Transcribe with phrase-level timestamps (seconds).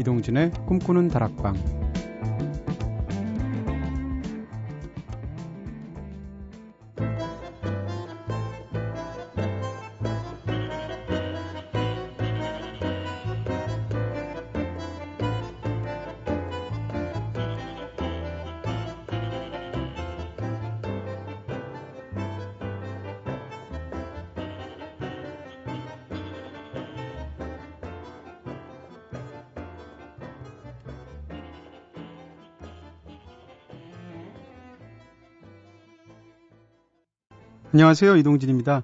[0.00, 1.79] 이동진의 꿈꾸는 다락방.
[37.80, 38.16] 안녕하세요.
[38.16, 38.82] 이동진입니다.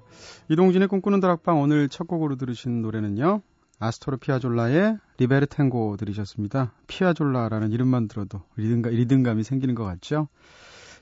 [0.49, 3.43] 이동진의 꿈꾸는 다락방 오늘 첫 곡으로 들으신 노래는요.
[3.77, 6.73] 아스토르 피아졸라의 Libertango 들으셨습니다.
[6.87, 10.29] 피아졸라라는 이름만 들어도 리듬감, 리듬감이 생기는 것 같죠?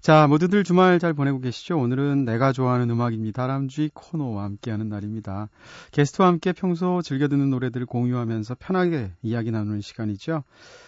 [0.06, 1.80] 자, 모두들 주말 잘 보내고 계시죠?
[1.80, 3.42] 오늘은 내가 좋아하는 음악입니다.
[3.42, 5.50] 다람쥐 코너와 함께하는 날입니다.
[5.94, 10.44] 게스트와 함께 평소 즐겨 듣는 노래들을 공유하면서 편하게 이야기 나누는 시간이죠.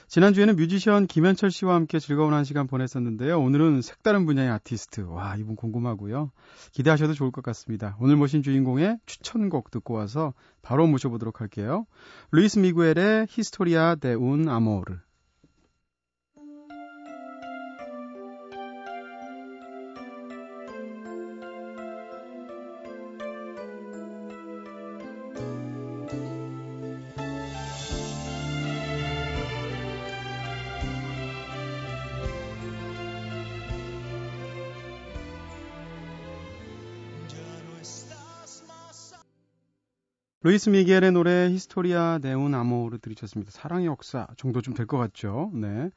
[0.08, 3.42] 지난주에는 뮤지션 김현철 씨와 함께 즐거운 한 시간 보냈었는데요.
[3.42, 5.08] 오늘은 색다른 분야의 아티스트.
[5.10, 6.30] 와, 이분 궁금하고요.
[6.72, 7.98] 기대하셔도 좋을 것 같습니다.
[8.00, 11.88] 오늘 모신 주인공의 추천곡 듣고 와서 바로 모셔보도록 할게요.
[12.30, 15.07] 루이스 미구엘의 Historia de un Amor.
[40.48, 43.52] 루이스 미겔의 노래 Historia de un Amor 들으셨습니다.
[43.52, 45.52] 사랑의 역사 정도 좀 될 것 같죠?
[45.54, 45.90] 네.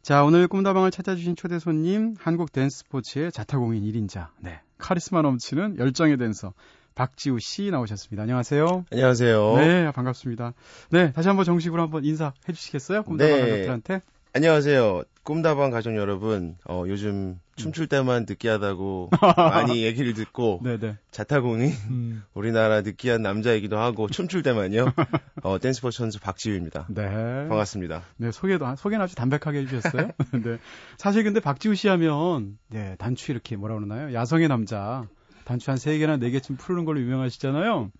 [0.00, 4.28] 자, 오늘 꿈다방을 찾아주신 초대 손님 한국 댄스 스포츠의 자타공인 1인자.
[4.40, 4.60] 네.
[4.78, 6.54] 카리스마 넘치는 열정의 댄서
[6.94, 8.22] 박지우 씨 나오셨습니다.
[8.22, 8.86] 안녕하세요.
[8.90, 9.56] 안녕하세요.
[9.58, 10.54] 네, 반갑습니다.
[10.88, 13.02] 네, 다시 한번 정식으로 한번 인사해 주시겠어요?
[13.02, 13.40] 꿈다방 네.
[13.42, 14.00] 가족들한테.
[14.32, 15.02] 안녕하세요.
[15.28, 16.56] 꿈다방 가족 여러분.
[16.66, 20.96] 어, 요즘 춤출 때만 느끼하다고 많이 얘기를 듣고 네네.
[21.10, 22.22] 자타공인 음.
[22.32, 24.86] 우리나라 느끼한 남자이기도 하고 춤출 때만요.
[25.44, 26.86] 어, 댄스스포츠 선수 박지우입니다.
[26.88, 27.04] 네.
[27.46, 28.04] 반갑습니다.
[28.16, 30.12] 네, 소개도 소개는 아주 담백하게 해주셨어요.
[30.42, 30.56] 네.
[30.96, 34.14] 사실 근데 박지우 씨 하면 네 단추 이렇게 뭐라 그러나요?
[34.14, 35.08] 야성의 남자.
[35.48, 37.90] 단추 한 3개나 4개쯤 푸르는 걸로 유명하시잖아요.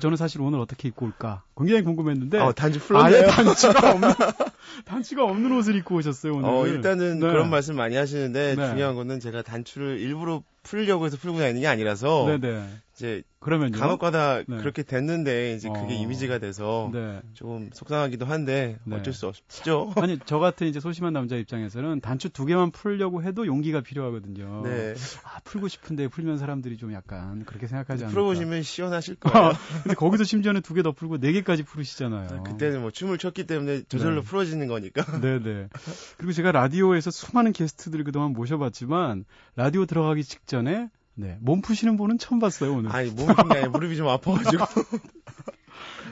[0.00, 2.40] 저는 사실 오늘 어떻게 입고 올까 굉장히 궁금했는데.
[2.40, 3.28] 어, 단추 풀었네요.
[3.28, 4.08] 단추가 없는,
[4.84, 6.48] 단추가 없는 옷을 입고 오셨어요, 오늘.
[6.48, 7.28] 어, 일단은 네.
[7.28, 8.68] 그런 말씀 많이 하시는데 네.
[8.70, 12.26] 중요한 거는 제가 단추를 일부러 풀려고 해서 풀고 다니는 게 아니라서.
[12.26, 12.52] 네네.
[12.52, 12.68] 네.
[12.96, 13.78] 이제 그러면요?
[13.78, 14.56] 간혹가다 네.
[14.56, 15.96] 그렇게 됐는데 이제 그게 어...
[15.98, 17.20] 이미지가 돼서 네.
[17.34, 18.96] 좀 속상하기도 한데 네.
[18.96, 19.92] 어쩔 수 없죠.
[20.00, 24.62] 아니 저 같은 이제 소심한 남자 입장에서는 단추 두 개만 풀려고 해도 용기가 필요하거든요.
[24.64, 24.94] 네.
[25.24, 28.14] 아 풀고 싶은데 풀면 사람들이 좀 약간 그렇게 생각하지 않을까.
[28.14, 29.52] 풀어보시면 시원하실 거예요.
[29.84, 32.28] 근데 거기서 심지어는 두 개 더 풀고 네 개까지 풀으시잖아요.
[32.32, 34.26] 아, 그때는 뭐 춤을 췄기 때문에 저절로 네.
[34.26, 35.04] 풀어지는 거니까.
[35.20, 35.68] 네네.
[36.16, 41.38] 그리고 제가 라디오에서 수많은 게스트들을 그동안 모셔봤지만 라디오 들어가기 직전 에 네.
[41.40, 42.94] 몸 푸시는 분은 처음 봤어요, 오늘.
[42.94, 44.64] 아니, 몸이 그냥 무릎이 좀 아파가지고.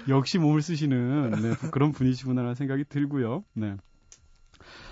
[0.08, 3.44] 역시 몸을 쓰시는 네, 그런 분이시구나라는 생각이 들고요.
[3.54, 3.76] 네.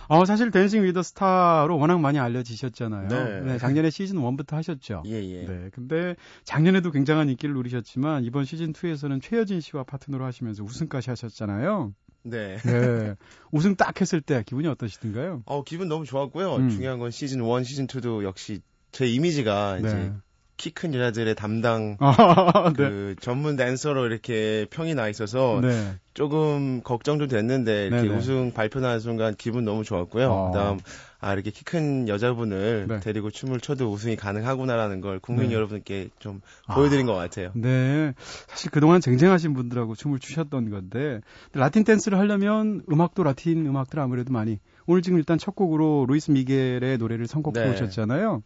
[0.09, 3.09] 어, 사실 댄싱 위더 스타로 워낙 많이 알려지셨잖아요.
[3.09, 3.41] 네.
[3.41, 5.03] 네 작년에 시즌 1부터 하셨죠.
[5.07, 5.47] 예, 예.
[5.47, 5.71] 네.
[5.73, 11.95] 근데 작년에도 굉장한 인기를 누리셨지만 이번 시즌 2에서는 최여진 씨와 파트너로 하시면서 우승까지 하셨잖아요.
[12.25, 12.57] 네.
[12.59, 13.15] 네.
[13.51, 15.43] 우승 딱 했을 때 기분이 어떠시던가요?
[15.47, 16.57] 어, 기분 너무 좋았고요.
[16.57, 16.69] 음.
[16.69, 18.61] 중요한 건 시즌 1, 시즌 2도 역시
[18.93, 19.89] 제 이미지가 네.
[19.89, 20.13] 이제
[20.59, 22.77] 키큰 여자들의 담당 아, 네.
[22.77, 25.95] 그 전문 댄서로 이렇게 평이 나 있어서 네.
[26.15, 28.17] 조금 걱정도 됐는데 이렇게 네네.
[28.17, 30.31] 우승 발표 나는 순간 기분 너무 좋았고요.
[30.31, 30.51] 어.
[30.53, 30.79] 그다음
[31.21, 33.01] 아 이렇게 키 큰 여자분을 네.
[33.01, 35.55] 데리고 춤을 춰도 우승이 가능하구나라는 걸 국민 네.
[35.55, 36.43] 여러분께 좀
[36.73, 37.13] 보여드린 아.
[37.13, 37.51] 것 같아요.
[37.55, 38.13] 네,
[38.49, 41.23] 사실 그동안 쟁쟁하신 분들하고 춤을 추셨던 건데
[41.55, 46.99] 라틴 댄스를 하려면 음악도 라틴 음악들 아무래도 많이 오늘 지금 일단 첫 곡으로 루이스 미겔의
[46.99, 47.71] 노래를 선곡해 네.
[47.71, 48.43] 오셨잖아요.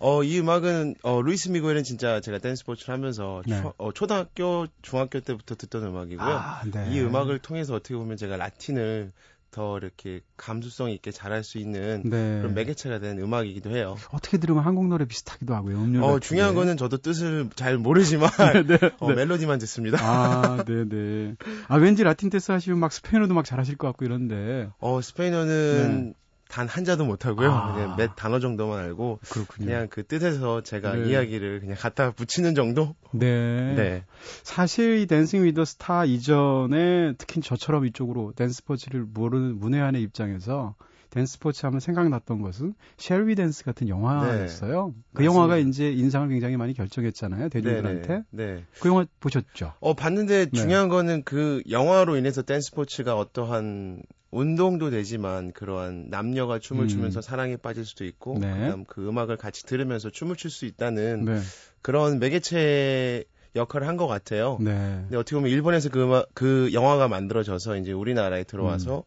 [0.00, 3.60] 어, 이 음악은, 어, 루이스 미겔은 진짜 제가 댄스 스포츠를 하면서 네.
[3.60, 6.36] 초, 어, 초등학교, 중학교 때부터 듣던 음악이고요.
[6.36, 6.90] 아, 네.
[6.90, 9.12] 이 음악을 통해서 어떻게 보면 제가 라틴을
[9.50, 12.38] 더 이렇게 감수성 있게 잘할 수 있는 네.
[12.38, 13.96] 그런 매개체가 된 음악이기도 해요.
[14.12, 15.82] 어떻게 들으면 한국 노래 비슷하기도 하고요.
[15.82, 18.28] 음료 어, 중요한 거는 저도 뜻을 잘 모르지만
[18.68, 19.14] 네, 네, 어, 네.
[19.14, 19.98] 멜로디만 듣습니다.
[20.00, 21.34] 아, 네, 네.
[21.66, 24.68] 아, 왠지 라틴 댄스 하시면 막 스페인어도 막 잘하실 것 같고 이런데.
[24.78, 26.12] 어, 스페인어는 네.
[26.48, 27.50] 단 한자도 못하고요.
[27.50, 27.72] 아.
[27.74, 29.66] 그냥 몇 단어 정도만 알고 그렇군요.
[29.66, 31.10] 그냥 그 뜻에서 제가 네.
[31.10, 32.94] 이야기를 그냥 갖다 붙이는 정도?
[33.12, 33.74] 네.
[33.74, 34.04] 네.
[34.42, 40.74] 사실 이 댄싱 위더 스타 이전에 특히 저처럼 이쪽으로 댄스 스포츠를 모르는 문외한의 입장에서
[41.10, 44.86] 댄스 스포츠 하면 생각났던 것은 쉘위 댄스 같은 영화였어요.
[44.88, 45.24] 네, 그 맞습니다.
[45.24, 47.48] 영화가 이제 인상을 굉장히 많이 결정했잖아요.
[47.48, 48.22] 대중들한테.
[48.30, 48.64] 네, 네.
[48.80, 49.72] 그 영화 보셨죠?
[49.80, 50.50] 어, 봤는데 네.
[50.50, 56.88] 중요한 거는 그 영화로 인해서 댄스 스포츠가 어떠한 운동도 되지만 그러한 남녀가 춤을 음.
[56.88, 58.52] 추면서 사랑에 빠질 수도 있고 네.
[58.52, 61.40] 그다음 그 음악을 같이 들으면서 춤을 출 수 있다는 네.
[61.80, 63.24] 그런 매개체
[63.56, 64.58] 역할을 한 것 같아요.
[64.60, 64.72] 네.
[65.02, 69.02] 근데 어떻게 보면 일본에서 그 음악, 그 영화가 만들어져서 이제 우리나라에 들어와서 음.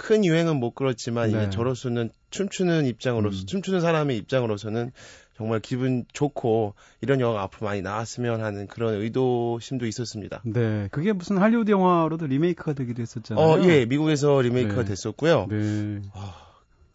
[0.00, 1.36] 큰 유행은 못 끌었지만 네.
[1.36, 3.46] 이제 저로서는 춤추는 입장으로서 음.
[3.46, 4.92] 춤추는 사람의 입장으로서는
[5.36, 10.40] 정말 기분 좋고 이런 영화가 앞으로 많이 나왔으면 하는 그런 의도심도 있었습니다.
[10.46, 13.44] 네, 그게 무슨 할리우드 영화로도 리메이크가 되기도 했었잖아요.
[13.44, 14.88] 어, 예, 미국에서 리메이크가 네.
[14.88, 15.46] 됐었고요.
[15.50, 16.00] 네.
[16.14, 16.32] 어,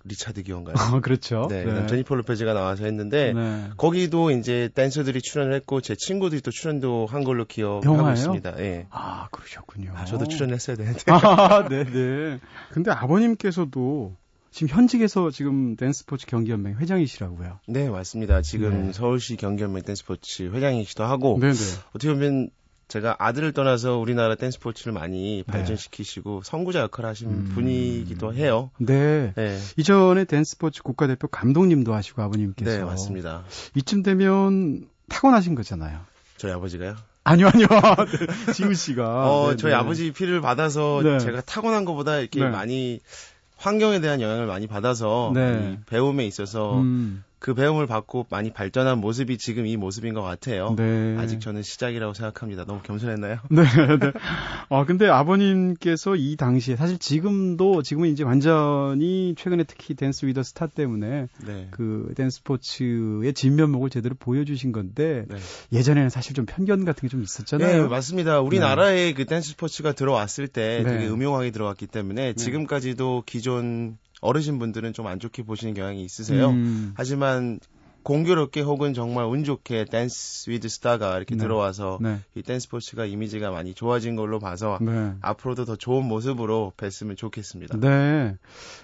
[0.05, 0.75] 리차드 기어인가요?
[0.77, 1.47] 어, 그렇죠.
[1.49, 1.87] 네, 네.
[1.87, 3.69] 제니퍼 로페즈가 나와서 했는데 네.
[3.75, 8.11] 거기도 이제 댄서들이 출연을 했고 제 친구들이 또 출연도 한 걸로 기억하고?
[8.11, 8.59] 있습니다.
[8.59, 8.87] 예.
[8.91, 9.93] 아 그러셨군요.
[9.95, 11.11] 아, 저도 출연했어야 되는데.
[11.11, 12.39] 아, 네, 네.
[12.71, 14.15] 근데 아버님께서도
[14.51, 17.59] 지금 현직에서 지금 댄스포츠 경기연맹 회장이시라고요.
[17.67, 18.41] 네, 맞습니다.
[18.41, 18.93] 지금 네.
[18.93, 21.53] 서울시 경기연맹 댄스포츠 회장이시도 하고 네네.
[21.53, 21.59] 네.
[21.89, 22.49] 어떻게 보면
[22.87, 25.51] 제가 아들을 떠나서 우리나라 댄스 스포츠를 많이 네.
[25.51, 27.51] 발전시키시고 선구자 역할을 하신 음.
[27.53, 28.69] 분이기도 해요.
[28.77, 29.33] 네.
[29.35, 29.59] 네.
[29.77, 32.77] 이전에 댄스 스포츠 국가대표 감독님도 하시고 아버님께서.
[32.77, 33.43] 네, 맞습니다.
[33.75, 35.99] 이쯤 되면 타고나신 거잖아요.
[36.37, 36.95] 저희 아버지가요?
[37.23, 37.67] 아니요, 아니요.
[37.67, 39.31] 네, 지우 씨가.
[39.31, 39.75] 어, 네, 저희 네.
[39.75, 41.19] 아버지 피를 받아서 네.
[41.19, 42.49] 제가 타고난 것보다 이렇게 네.
[42.49, 42.99] 많이
[43.57, 45.79] 환경에 대한 영향을 많이 받아서 네.
[45.87, 47.23] 배움에 있어서 음.
[47.39, 50.75] 그 배움을 받고 많이 발전한 모습이 지금 이 모습인 것 같아요.
[50.77, 51.17] 네.
[51.17, 52.65] 아직 저는 시작이라고 생각합니다.
[52.65, 53.39] 너무 겸손했나요?
[53.49, 54.11] 네, 네.
[54.69, 60.67] 아, 근데 아버님께서 이 당시에 사실 지금도 지금은 이제 완전히 최근에 특히 댄스 위더 스타
[60.67, 61.67] 때문에 네.
[61.71, 65.37] 그 댄스 스포츠의 진면목을 제대로 보여주신 건데 네.
[65.73, 67.83] 예전에는 사실 좀 편견 같은 게 좀 있었잖아요.
[67.83, 68.41] 네, 맞습니다.
[68.41, 69.13] 우리나라에 네.
[69.13, 70.91] 그 댄스 스포츠가 들어왔을 때 네.
[70.91, 72.33] 되게 음흉하게 들어왔기 때문에 네.
[72.33, 76.49] 지금까지도 기존 어르신 분들은 좀 안 좋게 보시는 경향이 있으세요.
[76.49, 76.93] 음.
[76.95, 77.59] 하지만
[78.01, 81.41] 공교롭게 혹은 정말 운 좋게 댄스 위드 스타가 이렇게 네.
[81.41, 82.19] 들어와서 네.
[82.35, 85.13] 이 댄스 스포츠가 이미지가 많이 좋아진 걸로 봐서 네.
[85.21, 87.79] 앞으로도 더 좋은 모습으로 뵀으면 좋겠습니다.
[87.79, 88.35] 네.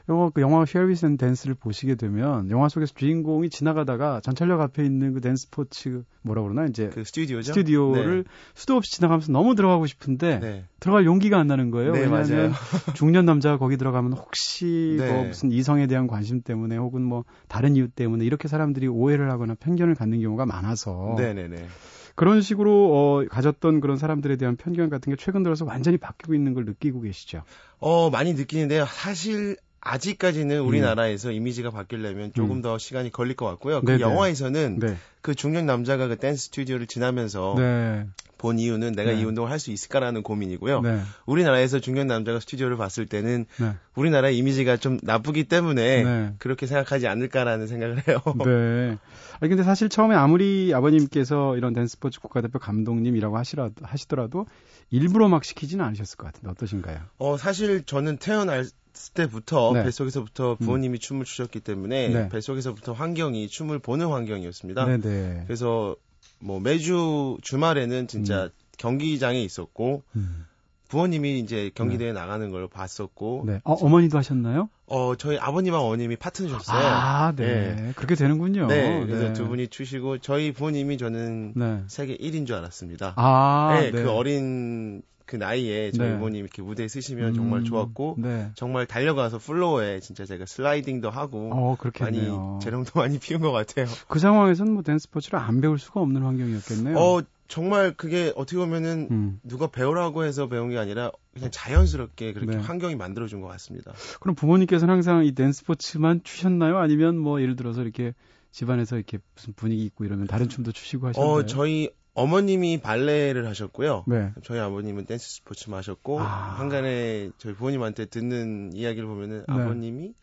[0.10, 5.14] 영화 그 영화 쉘 위 댄스를 보시게 되면 영화 속에서 주인공이 지나가다가 전철역 앞에 있는
[5.14, 7.54] 그 댄스 스포츠 뭐라 그러나 이제 그 스튜디오죠.
[7.54, 8.30] 스튜디오를 네.
[8.56, 10.66] 수도 없이 지나가면서 너무 들어가고 싶은데 네.
[10.82, 11.94] 들어갈 용기가 안 나는 거예요.
[11.94, 12.52] 네, 왜냐하면
[12.96, 15.08] 중년 남자가 거기 들어가면 혹시 네.
[15.08, 19.54] 뭐 무슨 이성에 대한 관심 때문에 혹은 뭐 다른 이유 때문에 이렇게 사람들이 오해를 하거나
[19.54, 21.68] 편견을 갖는 경우가 많아서 네네네.
[22.16, 26.56] 그런 식으로 어, 가졌던 그런 사람들에 대한 편견 같은 게 최근 들어서 완전히 바뀌고 있는
[26.56, 27.44] 걸 느끼고 계시죠?
[27.78, 28.86] 어 많이 느끼는데요.
[28.86, 30.68] 사실 아직까지는 음.
[30.68, 31.34] 우리나라에서 음.
[31.34, 32.62] 이미지가 바뀌려면 조금 음.
[32.62, 33.82] 더 시간이 걸릴 것 같고요.
[33.82, 34.02] 그 네네.
[34.02, 34.96] 영화에서는 네.
[35.22, 38.06] 그 중년 남자가 그 댄스 스튜디오를 지나면서 네.
[38.38, 39.22] 본 이유는 내가 네.
[39.22, 40.82] 이 운동을 할 수 있을까라는 고민이고요.
[40.82, 41.02] 네.
[41.28, 43.76] 우리나라에서 중년 남자가 스튜디오를 봤을 때는 네.
[43.96, 46.34] 우리나라의 이미지가 좀 나쁘기 때문에 네.
[46.40, 48.20] 그렇게 생각하지 않을까라는 생각을 해요.
[48.46, 48.98] 네.
[49.40, 54.46] 아니 근데 사실 처음에 아무리 아버님께서 이런 댄스 스포츠 국가대표 감독님이라고 하시라 하시더라도
[54.92, 57.00] 일부러 막 시키지는 않으셨을 것 같은데 어떠신가요?
[57.18, 58.66] 어 사실 저는 태어날
[59.14, 59.84] 때부터 네.
[59.84, 60.58] 뱃속에서부터 음.
[60.58, 61.00] 부모님이 음.
[61.00, 62.30] 춤을 추셨기 때문에 네.
[62.30, 64.86] 뱃속에서부터 환경이 춤을 보는 환경이었습니다.
[64.86, 65.02] 네네.
[65.02, 65.44] 네.
[65.46, 65.96] 그래서
[66.40, 68.50] 뭐 매주 주말에는 진짜 음.
[68.78, 70.46] 경기장에 있었고 음.
[70.92, 72.20] 부모님이 이제 경기대회 네.
[72.20, 73.44] 나가는 걸 봤었고.
[73.48, 73.62] 네.
[73.64, 74.70] 어, 어머니도 하셨나요?
[74.88, 76.86] 어, 저희 아버님하고 어머님이 파트너셨어요.
[76.86, 77.76] 아, 네.
[77.76, 77.94] 네.
[77.96, 78.68] 그렇게 되는군요.
[78.68, 79.06] 네.
[79.06, 79.34] 그래서 네.
[79.34, 81.84] 두 분이 추시고 저희 부모님이 저는 네.
[81.88, 83.14] 세계 1위인 줄 알았습니다.
[83.16, 83.92] 아, 네.
[83.92, 86.16] 그 어린 그 나이에 저희 네.
[86.16, 88.52] 부모님 이렇게 무대에 서시면 음, 정말 좋았고 네.
[88.54, 92.28] 정말 달려가서 플로어에 진짜 제가 슬라이딩도 하고 어, 많이
[92.62, 93.86] 재롱도 많이 피운 것 같아요.
[94.10, 96.98] 그 상황에서는 뭐 댄스 스포츠를 안 배울 수가 없는 환경이었겠네요.
[96.98, 99.40] 어 정말 그게 어떻게 보면은 음.
[99.44, 102.62] 누가 배우라고 해서 배운 게 아니라 그냥 자연스럽게 그렇게 네.
[102.62, 103.94] 환경이 만들어준 것 같습니다.
[104.20, 106.78] 그럼 부모님께서는 항상 이 댄스 스포츠만 추셨나요?
[106.78, 108.14] 아니면 뭐 예를 들어서 이렇게
[108.52, 111.32] 집안에서 이렇게 무슨 분위기 있고 이러면 다른 춤도 추시고 하셨나요?
[111.32, 114.04] 어, 저희 어머님이 발레를 하셨고요.
[114.08, 114.32] 네.
[114.44, 116.24] 저희 아버님은 댄스 스포츠만 하셨고 아.
[116.58, 119.54] 한간에 저희 부모님한테 듣는 이야기를 보면은 네.
[119.54, 120.14] 아버님이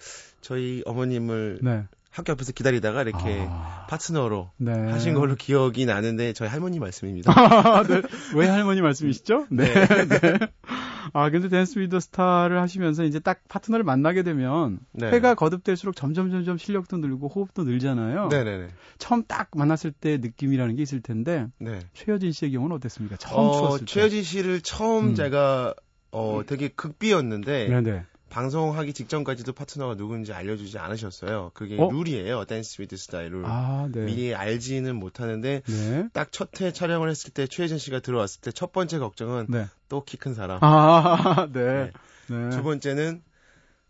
[0.41, 1.85] 저희 어머님을 네.
[2.11, 3.87] 학교 앞에서 기다리다가 이렇게 아...
[3.89, 4.73] 파트너로 네.
[4.73, 7.33] 하신 걸로 기억이 나는데 저희 할머니 말씀입니다.
[7.87, 8.03] 네.
[8.35, 9.47] 왜 할머니 말씀이시죠?
[9.51, 9.73] 네.
[9.73, 10.39] 네.
[11.15, 11.21] 네.
[11.21, 15.11] 아 근데 댄스 위더 스타를 하시면서 이제 딱 파트너를 만나게 되면 네.
[15.11, 18.29] 회가 거듭될수록 점점 점점 실력도 늘고 호흡도 늘잖아요.
[18.29, 18.69] 네네네.
[18.99, 21.79] 처음 딱 만났을 때 느낌이라는 게 있을 텐데 네.
[21.95, 23.17] 최여진 씨의 경우는 어땠습니까?
[23.17, 23.87] 처음 어, 추었을 때.
[23.87, 25.15] 최여진 씨를 처음 음.
[25.15, 25.75] 제가
[26.11, 28.05] 어 되게 극비였는데 네네.
[28.29, 31.53] 방송하기 직전까지도 파트너가 누군지 알려주지 않으셨어요.
[31.55, 31.89] 그게 어?
[31.91, 32.45] 룰이에요.
[32.45, 33.45] 댄스 위드 스타의 룰.
[33.47, 34.05] 아, 네.
[34.05, 36.09] 미리 알지는 못하는데 네.
[36.13, 39.67] 딱 첫 회 촬영을 했을 때 최여진 씨가 들어왔을 때 첫 번째 걱정은 네.
[39.89, 40.59] 또 키 큰 사람.
[40.63, 41.91] 아, 네.
[42.29, 42.51] 네.
[42.51, 43.23] 두 번째는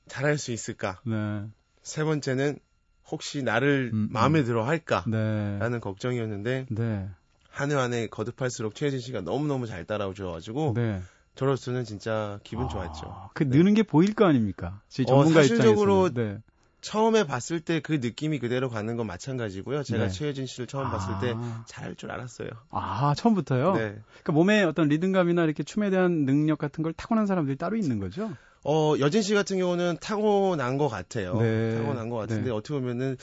[0.09, 1.01] 잘할 수 있을까?
[1.05, 1.43] 네.
[1.83, 2.59] 세 번째는
[3.11, 4.09] 혹시 나를 음, 음.
[4.13, 5.05] 마음에 들어 할까?
[5.07, 5.59] 네.
[5.59, 7.09] 라는 걱정이었는데 네.
[7.51, 11.01] 한해한해 거듭할수록 최혜진 씨가 너무너무 잘 따라오셔가지고 네.
[11.39, 13.31] 저로서는 진짜 기분 아, 좋았죠.
[13.33, 14.81] 그 느는 게 보일 거 아닙니까?
[14.89, 16.39] 전문가 어, 사실적으로 네.
[16.81, 19.85] 처음에 봤을 때 그 느낌이 그대로 가는 건 마찬가지고요.
[19.85, 20.11] 제가 네.
[20.11, 20.91] 최혜진 씨를 처음 아.
[20.91, 22.49] 봤을 때 잘할 줄 알았어요.
[22.71, 23.73] 아, 처음부터요?
[23.75, 23.79] 네.
[23.79, 28.33] 그러니까 몸에 어떤 리듬감이나 이렇게 춤에 대한 능력 같은 걸 타고난 사람들이 따로 있는 거죠?
[28.65, 31.35] 어, 여진 씨 같은 경우는 타고난 것 같아요.
[31.39, 31.77] 네.
[31.77, 32.51] 타고난 것 같은데 네.
[32.51, 33.17] 어떻게 보면은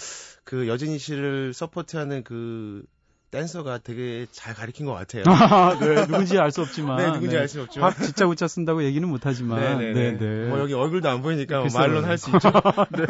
[0.46, 2.86] 그 여진이 씨를 서포트하는 그
[3.36, 5.24] 댄서가 되게 잘 가리킨 것 같아요.
[5.28, 6.98] 아, 네, 누군지 알 수 없지만.
[6.98, 7.42] 네, 누군지 네.
[7.42, 7.92] 알수 없지만.
[7.92, 9.60] 확 진짜 웃자 쓴다고 얘기는 못하지만.
[9.60, 9.94] 네네.
[9.94, 10.18] 네, 네.
[10.18, 10.48] 네.
[10.48, 12.50] 뭐 여기 얼굴도 안 보이니까 뭐 말로는 할 수 있죠.
[12.98, 13.06] 네.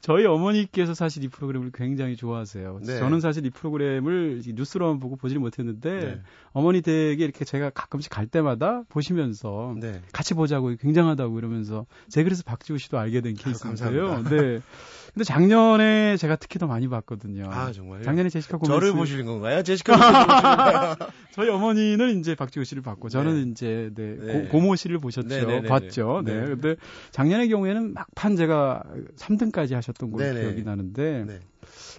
[0.00, 2.80] 저희 어머니께서 사실 이 프로그램을 굉장히 좋아하세요.
[2.84, 2.98] 네.
[2.98, 6.20] 저는 사실 이 프로그램을 뉴스로만 보고 보지를 못했는데 네.
[6.52, 10.00] 어머니 댁에 이렇게 제가 가끔씩 갈 때마다 보시면서 네.
[10.12, 14.24] 같이 보자고 굉장하다고 이러면서 제가 그래서 박지우 씨도 알게 된 케이스인데요.
[14.24, 14.60] 네.
[15.12, 17.48] 근데 작년에 제가 특히 더 많이 봤거든요.
[17.50, 18.02] 아 정말요?
[18.04, 19.62] 작년에 제시카 고메스 저를 보시는 건가요?
[19.64, 23.50] 제시카 고메스 저희 어머니는 이제 박지우 씨를 봤고 저는 네.
[23.50, 24.48] 이제 네, 네.
[24.48, 25.28] 고, 모 씨를 보셨죠.
[25.28, 26.22] 네, 네, 네 봤죠.
[26.24, 26.32] 네.
[26.32, 26.76] 근데
[27.10, 28.82] 작년의 경우에는 막판 제가
[29.16, 31.40] 3등까지 하셨던 걸로 기억이 나는데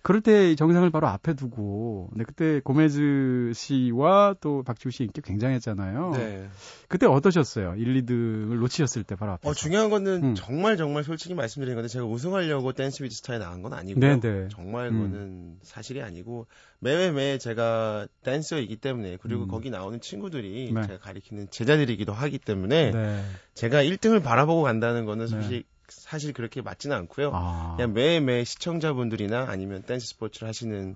[0.03, 6.11] 그럴 때 정상을 바로 앞에 두고 네, 그때 고메즈 씨와 또 박지우 씨 인기 굉장했잖아요.
[6.15, 6.49] 네.
[6.87, 7.75] 그때 어떠셨어요?
[7.77, 9.47] 1, 2등을 놓치셨을 때 바로 앞에.
[9.49, 10.35] 어, 중요한 거는 음.
[10.35, 14.19] 정말 정말 솔직히 말씀드린 건데 제가 우승하려고 댄스 위드 스타에 나간 건 아니고요.
[14.19, 14.19] 네네.
[14.19, 14.47] 네.
[14.49, 14.93] 정말 음.
[14.93, 16.47] 그거는 사실이 아니고
[16.79, 19.47] 매매매 제가 댄서이기 때문에 그리고 음.
[19.47, 20.81] 거기 나오는 친구들이 네.
[20.81, 23.23] 제가 가리키는 제자들이기도 하기 때문에 네.
[23.53, 25.31] 제가 1등을 바라보고 간다는 거는 네.
[25.31, 27.31] 사실 사실 그렇게 맞지는 않고요.
[27.33, 27.73] 아.
[27.75, 30.95] 그냥 매매 시청자분들이나 아니면 댄스 스포츠를 하시는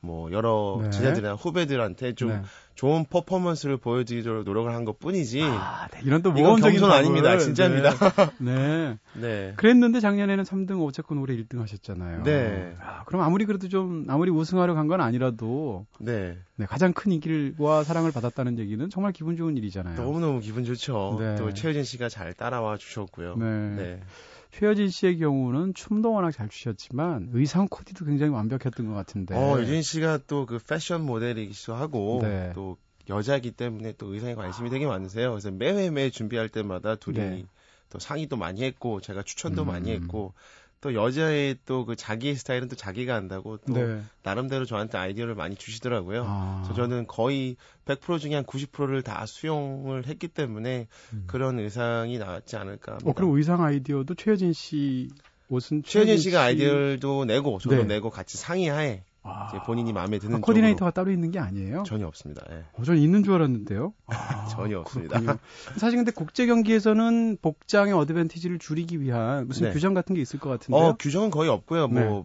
[0.00, 0.90] 뭐 여러 네.
[0.90, 2.42] 제자들이나 후배들한테 좀 네.
[2.74, 5.40] 좋은 퍼포먼스를 보여드리도록 노력을 한 것 뿐이지.
[5.42, 6.00] 아, 네.
[6.04, 7.38] 이런 또 모험적인 건 아닙니다.
[7.38, 7.90] 진짜입니다.
[8.38, 8.52] 네.
[8.52, 8.98] 네.
[9.20, 9.52] 네.
[9.56, 12.22] 그랬는데 작년에는 3등 어쨌건 올해 1등 하셨잖아요.
[12.24, 12.74] 네.
[12.80, 16.36] 아, 그럼 아무리 그래도 좀 아무리 우승하려 간 건 아니라도 네.
[16.56, 16.66] 네.
[16.66, 19.96] 가장 큰 인기와 사랑을 받았다는 얘기는 정말 기분 좋은 일이잖아요.
[20.02, 21.16] 너무너무 기분 좋죠.
[21.18, 21.36] 네.
[21.36, 23.36] 또 최효진 씨가 잘 따라와 주셨고요.
[23.36, 24.00] 네.
[24.54, 24.58] 네.
[24.60, 29.34] 최여진 씨의 경우는 춤도 워낙 잘 추셨지만 의상 코디도 굉장히 완벽했던 것 같은데.
[29.34, 32.52] 어, 유진 씨가 또 그 패션 모델이기도 하고 네.
[32.54, 32.76] 또
[33.08, 35.30] 여자이기 때문에 또 의상에 관심이 되게 많으세요.
[35.30, 37.44] 그래서 매회매 준비할 때마다 둘이 네.
[37.90, 39.66] 또 상의도 많이 했고 제가 추천도 음.
[39.68, 40.34] 많이 했고
[40.84, 44.02] 또 여자의 또 그 자기의 스타일은 또 자기가 한다고 또 네.
[44.22, 46.24] 나름대로 저한테 아이디어를 많이 주시더라고요.
[46.26, 46.62] 아.
[46.62, 51.24] 그래서 저는 거의 100% 중에 한 90%를 다 수용을 했기 때문에 음.
[51.26, 53.10] 그런 의상이 나왔지 않을까 합니다.
[53.10, 55.08] 어, 그럼 의상 아이디어도 최여진 씨
[55.48, 57.84] 옷은 최여진 씨가 아이디어도 내고 저도 네.
[57.84, 59.48] 내고 같이 상의하에 아.
[59.48, 61.82] 이제 본인이 마음에 드는 아, 코디네이터가 따로 있는 게 아니에요?
[61.86, 62.42] 전혀 없습니다.
[62.50, 62.64] 예.
[62.74, 63.94] 어, 전 있는 줄 알았는데요.
[64.06, 65.18] 아, 전혀 없습니다.
[65.18, 65.38] 그렇군요.
[65.76, 69.72] 사실 근데 국제 경기에서는 복장의 어드밴티지를 줄이기 위한 무슨 네.
[69.72, 70.84] 규정 같은 게 있을 것 같은데요.
[70.84, 71.88] 어, 규정은 거의 없고요.
[71.88, 72.22] 뭐 네.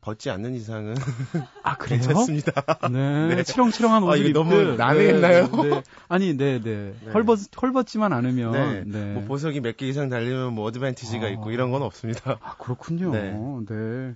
[0.00, 0.94] 벗지 않는 이상은
[1.64, 2.00] 아 그래요?
[2.00, 2.52] 괜찮습니다.
[2.88, 3.42] 네, 네.
[3.42, 5.48] 치렁치렁한 옷을 아, 너무 남해했나요?
[5.48, 7.10] 네, 네, 아니, 네, 네, 네.
[7.12, 8.84] 헐벗 헐벗지만 않으면 네.
[8.86, 9.12] 네.
[9.14, 12.38] 뭐 보석이 몇 개 이상 달리면 뭐 어드밴티지가 아, 있고 이런 건 없습니다.
[12.40, 13.10] 아 그렇군요.
[13.10, 14.14] 네.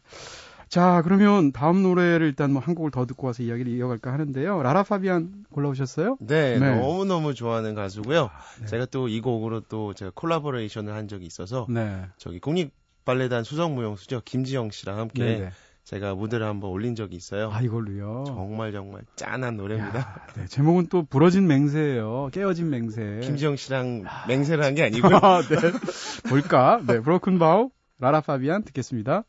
[0.73, 0.81] 네.
[0.81, 4.63] 자, 그러면 다음 노래를 일단 뭐 한 곡을 더 듣고 와서 이야기를 이어갈까 하는데요.
[4.63, 6.17] 라라 파비안 골라오셨어요?
[6.21, 6.77] 네, 네.
[6.81, 8.31] 너무너무 좋아하는 가수고요.
[8.61, 8.67] 네.
[8.67, 12.07] 제가 또 이 곡으로 또 제가 콜라보레이션을 한 적이 있어서 네.
[12.17, 12.73] 저기 국립
[13.05, 14.23] 발레단 수석무용수죠.
[14.25, 15.41] 김지영 씨랑 함께 네네.
[15.41, 15.51] 네.
[15.85, 17.51] 제가 무대를 한번 올린 적이 있어요.
[17.51, 18.23] 아, 이걸로요?
[18.29, 19.99] 정말 정말 짠한 노래입니다.
[19.99, 22.31] 야, 네, 제목은 또 부러진 맹세예요.
[22.33, 23.19] 깨어진 맹세.
[23.25, 25.17] 김지영 씨랑 맹세를 한 게 아니고요.
[25.21, 25.57] 아, 네.
[26.31, 26.81] 뭘까?
[26.87, 29.25] 네, 브로큰 바우 라라 파비안 듣겠습니다.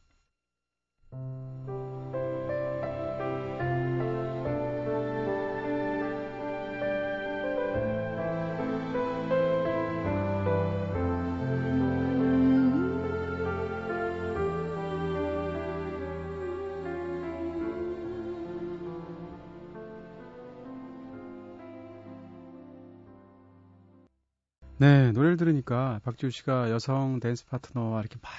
[24.83, 28.29] 네, 노래를 들으니까 박지우 씨가 여성 댄스 파트너와 이렇게 막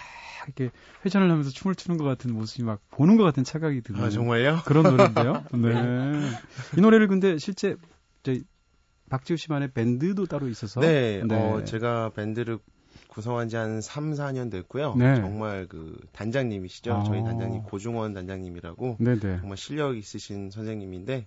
[0.47, 0.71] 이렇게
[1.05, 4.61] 회전을 하면서 춤을 추는 것 같은 모습이 막 보는 것 같은 착각이 드는 아, 정말요?
[4.65, 5.45] 그런 노래인데요.
[5.53, 6.31] 네.
[6.77, 7.77] 이 노래를 근데 실제
[8.23, 8.43] 저희
[9.11, 11.35] 박지우 씨만의 밴드도 따로 있어서 네, 네.
[11.35, 12.59] 어, 제가 밴드를
[13.09, 14.95] 구성한 지 한 3, 4년 됐고요.
[14.97, 15.17] 네.
[15.17, 16.93] 정말 그 단장님이시죠.
[16.93, 17.05] 아.
[17.05, 19.21] 저희 단장님 고중원 단장님이라고 네네.
[19.21, 19.39] 네.
[19.39, 21.27] 정말 실력 있으신 선생님인데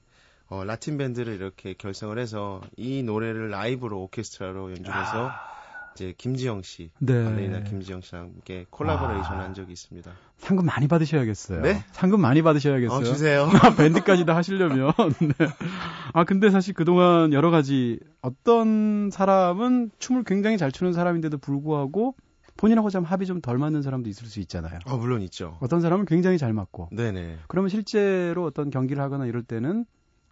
[0.50, 5.57] 어, 라틴 밴드를 이렇게 결성을 해서 이 노래를 라이브로 오케스트라로 연주해서 아.
[5.98, 7.24] 이제 김지영 씨, 네.
[7.24, 9.44] 발레리나 김지영 씨랑 함께 콜라보레이션 아.
[9.46, 10.12] 한 적이 있습니다.
[10.38, 11.62] 상금 많이 받으셔야겠어요.
[11.62, 11.84] 네?
[11.92, 13.00] 상금 많이 받으셔야겠어요.
[13.00, 13.50] 어, 주세요.
[13.78, 14.94] 밴드까지 다 하시려면.
[15.20, 15.48] 네.
[16.14, 22.16] 아, 근데 사실 그동안 여러 가지 어떤 사람은 춤을 굉장히 잘 추는 사람인데도 불구하고
[22.58, 24.78] 본인하고 좀 합이 좀 덜 맞는 사람도 있을 수 있잖아요.
[24.86, 25.58] 아, 물론 있죠.
[25.62, 26.90] 어떤 사람은 굉장히 잘 맞고.
[26.92, 27.38] 네네.
[27.48, 29.86] 그러면 실제로 어떤 경기를 하거나 이럴 때는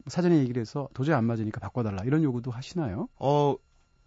[0.07, 3.07] 사전에 얘기를 해서 도저히 안 맞으니까 바꿔달라 이런 요구도 하시나요?
[3.17, 3.55] 어,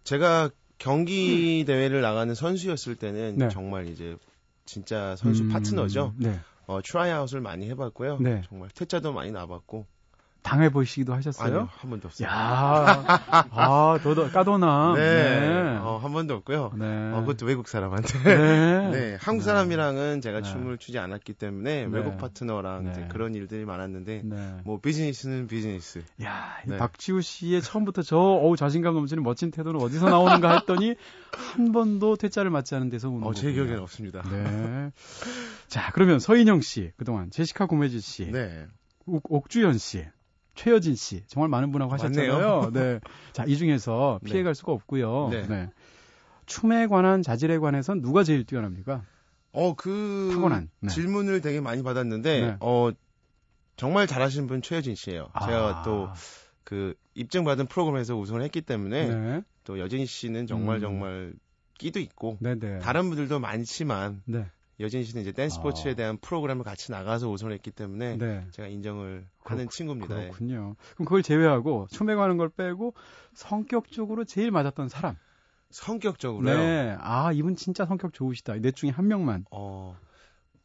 [0.05, 0.49] 제가
[0.79, 3.49] 경기 대회를 나가는 선수였을 때는 네.
[3.49, 4.17] 정말 이제
[4.65, 6.13] 진짜 선수 음, 파트너죠.
[6.17, 6.39] 네.
[6.67, 8.19] 어, 트라이아웃을 많이 해봤고요.
[8.19, 8.41] 네.
[8.47, 9.85] 정말 퇴짜도 많이 놔봤고
[10.41, 11.47] 당해 보시기도 하셨어요?
[11.47, 12.27] 아니요, 한 번도 없어요.
[12.27, 12.33] 야,
[13.51, 14.93] 아, 도도 까도남.
[14.95, 15.77] 네, 네.
[15.77, 16.71] 어, 한 번도 없고요.
[16.75, 16.85] 네.
[17.13, 18.23] 어, 그것도 외국 사람한테.
[18.23, 18.89] 네.
[18.91, 19.17] 네.
[19.19, 19.45] 한국 네.
[19.45, 20.49] 사람이랑은 제가 네.
[20.49, 21.89] 춤을 추지 않았기 때문에 네.
[21.91, 24.23] 외국 파트너랑 이제 그런 일들이 많았는데,
[24.63, 26.03] 뭐 비즈니스는 비즈니스.
[26.23, 30.95] 야, 박지우 씨의 처음부터 저 어우 자신감 넘치는 멋진 태도는 어디서 나오는가 했더니
[31.31, 34.21] 한 번도 퇴짜를 맞지 않은 데서 오는 어, 제 기억에는 없습니다.
[34.29, 34.91] 네.
[35.67, 38.65] 자, 그러면 서인영 씨, 그동안 제시카 고메지 씨, 네.
[39.05, 40.05] 옥, 옥주현 씨.
[40.59, 42.71] 최여진 씨 정말 많은 분하고 하셨잖아요.
[42.73, 42.99] 네.
[43.33, 44.31] 자, 이 중에서 네.
[44.31, 45.29] 피해 갈 수가 없고요.
[45.31, 45.47] 네.
[45.47, 45.69] 네.
[46.45, 49.03] 춤에 관한 자질에 관해서 누가 제일 뛰어납니까?
[49.51, 50.89] 어, 그 타고난 네.
[50.89, 52.57] 질문을 되게 많이 받았는데 네.
[52.59, 52.91] 어
[53.77, 55.29] 정말 잘하시는 분 최여진 씨예요.
[55.33, 55.45] 아.
[55.45, 56.09] 제가 또
[56.69, 59.41] 그 입증받은 프로그램에서 우승을 했기 때문에 네.
[59.63, 60.81] 또 여진 씨는 정말 음.
[60.81, 61.33] 정말
[61.79, 62.77] 끼도 있고 네네.
[62.77, 64.45] 다른 분들도 많지만 네.
[64.79, 65.95] 여진 씨는 이제 댄스 스포츠에 아.
[65.95, 68.45] 대한 프로그램을 같이 나가서 우승을 했기 때문에 네.
[68.51, 70.15] 제가 인정을 하는 친구입니다.
[70.17, 70.27] 예.
[70.27, 70.75] 그렇군요.
[70.95, 72.93] 그럼 그걸 제외하고 관한 걸 빼고
[73.33, 75.15] 성격적으로 제일 맞았던 사람.
[75.71, 76.57] 성격적으로요?
[76.57, 76.97] 네.
[76.99, 78.55] 아, 이분 진짜 성격 좋으시다.
[78.55, 79.45] 넷 중에 한 명만.
[79.51, 79.97] 어.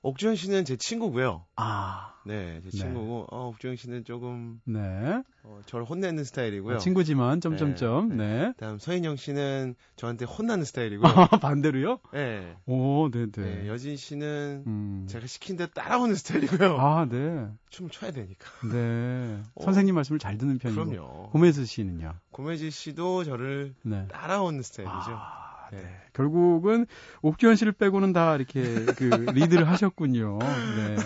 [0.05, 1.47] 옥주현 씨는 제 친구고요.
[1.57, 2.13] 아.
[2.27, 2.77] 네, 제 네.
[2.79, 3.37] 친구고, 네.
[3.37, 4.61] 어, 옥주현 씨는 조금.
[4.65, 5.23] 네.
[5.43, 6.77] 어, 저를 혼내는 스타일이고요.
[6.77, 8.11] 아, 친구지만, 점점점.
[8.11, 8.17] 네.
[8.17, 8.39] 네.
[8.47, 8.53] 네.
[8.59, 11.13] 다음 서인영 씨는 저한테 혼나는 스타일이고요.
[11.41, 12.01] 반대로요?
[12.13, 12.55] 네.
[12.67, 13.31] 오, 네네.
[13.35, 15.07] 네, 여진 씨는 음.
[15.09, 16.77] 제가 시킨 대로 따라오는 스타일이고요.
[16.79, 17.49] 아, 네.
[17.71, 18.47] 춤을 춰야 되니까.
[18.71, 19.43] 네.
[19.55, 19.65] 어.
[19.65, 20.85] 선생님 말씀을 잘 듣는 편이고.
[20.85, 21.31] 그럼요.
[21.31, 22.13] 고메즈 씨는요?
[22.31, 24.07] 고메즈 씨도 저를 네.
[24.09, 25.13] 따라오는 스타일이죠.
[25.13, 25.44] 아.
[25.73, 25.79] 네.
[25.79, 25.89] 네.
[26.13, 26.87] 결국은
[27.23, 30.39] 옥주현 씨를 빼고는 다 이렇게 그 리드를 하셨군요.
[30.41, 30.97] 네.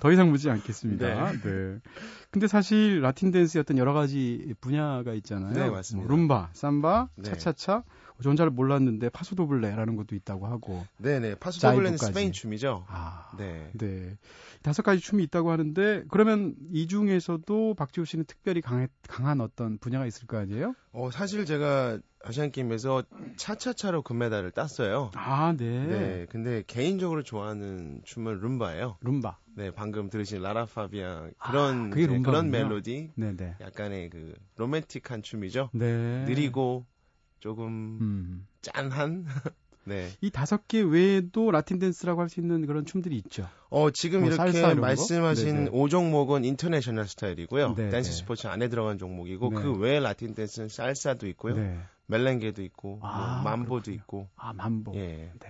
[0.00, 1.32] 더 이상 묻지 않겠습니다.
[1.32, 1.40] 네.
[1.42, 1.78] 네.
[2.32, 5.52] 근데 사실 라틴 댄스였던 여러 가지 분야가 있잖아요.
[5.52, 6.08] 네, 맞습니다.
[6.08, 7.22] 뭐 룸바, 삼바, 네.
[7.24, 7.84] 차차차.
[8.22, 10.86] 전 잘 몰랐는데 파수도블레라는 것도 있다고 하고.
[10.98, 11.34] 네네.
[11.36, 12.86] 파수도블레는 스페인 춤이죠.
[12.88, 13.68] 아, 네.
[13.74, 14.16] 네.
[14.62, 20.06] 다섯 가지 춤이 있다고 하는데 그러면 이 중에서도 박지호 씨는 특별히 강해, 강한 어떤 분야가
[20.06, 20.74] 있을 거 아니에요?
[20.92, 23.02] 어, 사실 제가 아시안 게임에서
[23.36, 25.10] 차차차로 금메달을 땄어요.
[25.14, 25.86] 아, 네.
[25.86, 26.26] 네.
[26.30, 28.98] 근데 개인적으로 좋아하는 춤은 룸바예요.
[29.00, 29.38] 룸바.
[29.54, 33.10] 네, 방금 들으신 라라 파비앙 그런 아, 네, 그런 멜로디.
[33.14, 33.56] 네, 네.
[33.60, 35.70] 약간의 그 로맨틱한 춤이죠.
[35.72, 36.24] 네.
[36.26, 36.86] 느리고
[37.40, 38.46] 조금 음.
[38.60, 39.24] 짠한
[39.84, 40.10] 네.
[40.20, 43.48] 이 다섯 개 외에도 라틴 댄스라고 할 수 있는 그런 춤들이 있죠.
[43.68, 47.74] 어, 지금 뭐 이렇게 말씀하신 5종목은 인터내셔널 스타일이고요.
[47.74, 47.90] 네네.
[47.90, 49.56] 댄스 스포츠 안에 들어간 종목이고 네.
[49.56, 51.56] 그 외에 라틴 댄스는 살사도 있고요.
[51.56, 51.78] 네.
[52.06, 53.96] 멜랭게도 있고 아, 뭐 만보도 그렇군요.
[53.96, 54.28] 있고.
[54.36, 54.92] 아, 만보.
[54.94, 55.32] 예.
[55.40, 55.48] 네.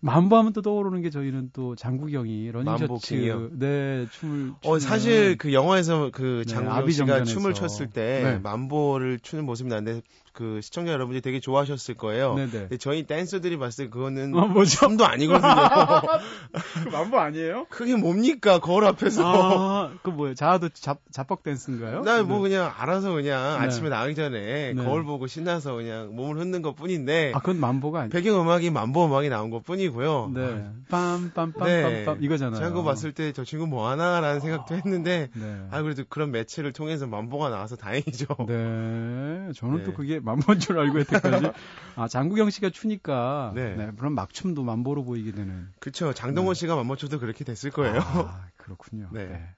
[0.00, 3.50] 만보하면 또 떠오르는 게 저희는 또 장국영이 러닝셔츠.
[3.58, 8.38] 네 춤을 어 사실 그 영화에서 그 네, 장국영 네, 씨가 춤을 췄을 때 네.
[8.38, 10.02] 만보를 추는 모습이 나는데
[10.38, 12.34] 그 시청자 여러분들이 되게 좋아하셨을 거예요.
[12.34, 12.50] 네네.
[12.50, 14.86] 근데 저희 댄서들이 봤을 때 그거는 어, 뭐죠?
[14.86, 15.50] 춤도 아니거든요.
[16.84, 17.66] 그 만보 아니에요?
[17.70, 19.22] 그게 뭡니까 거울 앞에서?
[19.24, 20.34] 아, 그 뭐예요?
[20.34, 22.02] 자아도 잡 잡박 댄스인가요?
[22.02, 22.38] 나뭐 네.
[22.50, 23.66] 그냥 알아서 그냥 네.
[23.66, 24.84] 아침에 나가기 전에 네.
[24.84, 27.32] 거울 보고 신나서 그냥 몸을 흔든 것 뿐인데.
[27.34, 28.10] 아 그건 만보가 아니.
[28.10, 30.30] 배경 음악이 만보 음악이 나온 것 뿐이고요.
[30.34, 30.64] 네.
[30.90, 32.16] 빰빰빰빰빰 네.
[32.20, 32.56] 이거잖아요.
[32.58, 35.28] 제가 그거 봤을 때 저 친구 뭐 하나라는 생각도 했는데.
[35.34, 35.66] 네.
[35.70, 38.26] 아 그래도 그런 매체를 통해서 만보가 나와서 다행이죠.
[38.48, 39.52] 네.
[39.54, 39.92] 저는 또 네.
[39.92, 41.50] 그게 만보인 줄 알고 여태까지.
[41.96, 43.52] 아, 장국영 씨가 추니까.
[43.54, 43.74] 네.
[43.74, 43.90] 네.
[43.96, 45.68] 그럼 막춤도 만보로 보이게 되는.
[45.80, 46.12] 그쵸.
[46.12, 46.60] 장동건 네.
[46.60, 48.00] 씨가 만보춰도 그렇게 됐을 거예요.
[48.00, 49.08] 아, 그렇군요.
[49.12, 49.26] 네.
[49.26, 49.48] 네.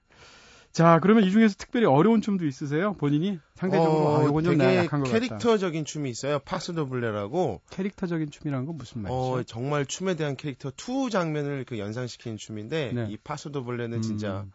[0.71, 2.93] 자, 그러면 이 중에서 특별히 어려운 춤도 있으세요?
[2.93, 6.39] 본인이 상대적으로 어, 아, 요건 좀 되게 약한 것 캐릭터적인 춤이 있어요.
[6.39, 7.61] 파스도블레라고.
[7.69, 9.13] 캐릭터적인 춤이라는 건 무슨 말이죠?
[9.13, 13.07] 어, 정말 춤에 대한 캐릭터 투 장면을 그 연상시키는 춤인데 네.
[13.09, 14.01] 이 파스도블레는 음.
[14.01, 14.45] 진짜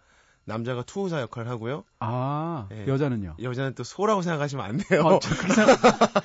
[0.46, 1.84] 남자가 투우사 역할을 하고요.
[1.98, 2.86] 아, 네.
[2.86, 3.36] 여자는요?
[3.42, 5.02] 여자는 또 소라고 생각하시면 안 돼요.
[5.04, 5.18] 아,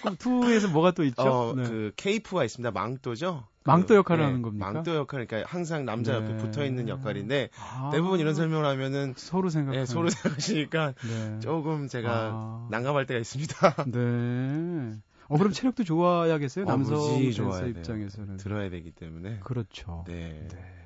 [0.01, 1.23] 그럼 투우에서 뭐가 또 있죠?
[1.23, 1.63] 어, 네.
[1.63, 2.71] 그 케이프가 있습니다.
[2.71, 3.47] 망토죠.
[3.63, 4.71] 망토 그, 역할을 네, 하는 겁니까?
[4.71, 6.37] 망토 역할, 그러니까 항상 남자 옆에 네.
[6.37, 11.39] 붙어 있는 역할인데 아, 대부분 이런 설명을 하면은 서로 생각, 네, 서로 생각하시니까 네.
[11.39, 12.67] 조금 제가 아.
[12.69, 13.85] 난감할 때가 있습니다.
[13.85, 14.97] 네.
[15.27, 20.03] 어 그럼 체력도 좋아야겠어요 어, 남성 댄서 입장에서는 들어야 되기 때문에 그렇죠.
[20.07, 20.47] 네.
[20.51, 20.80] 네.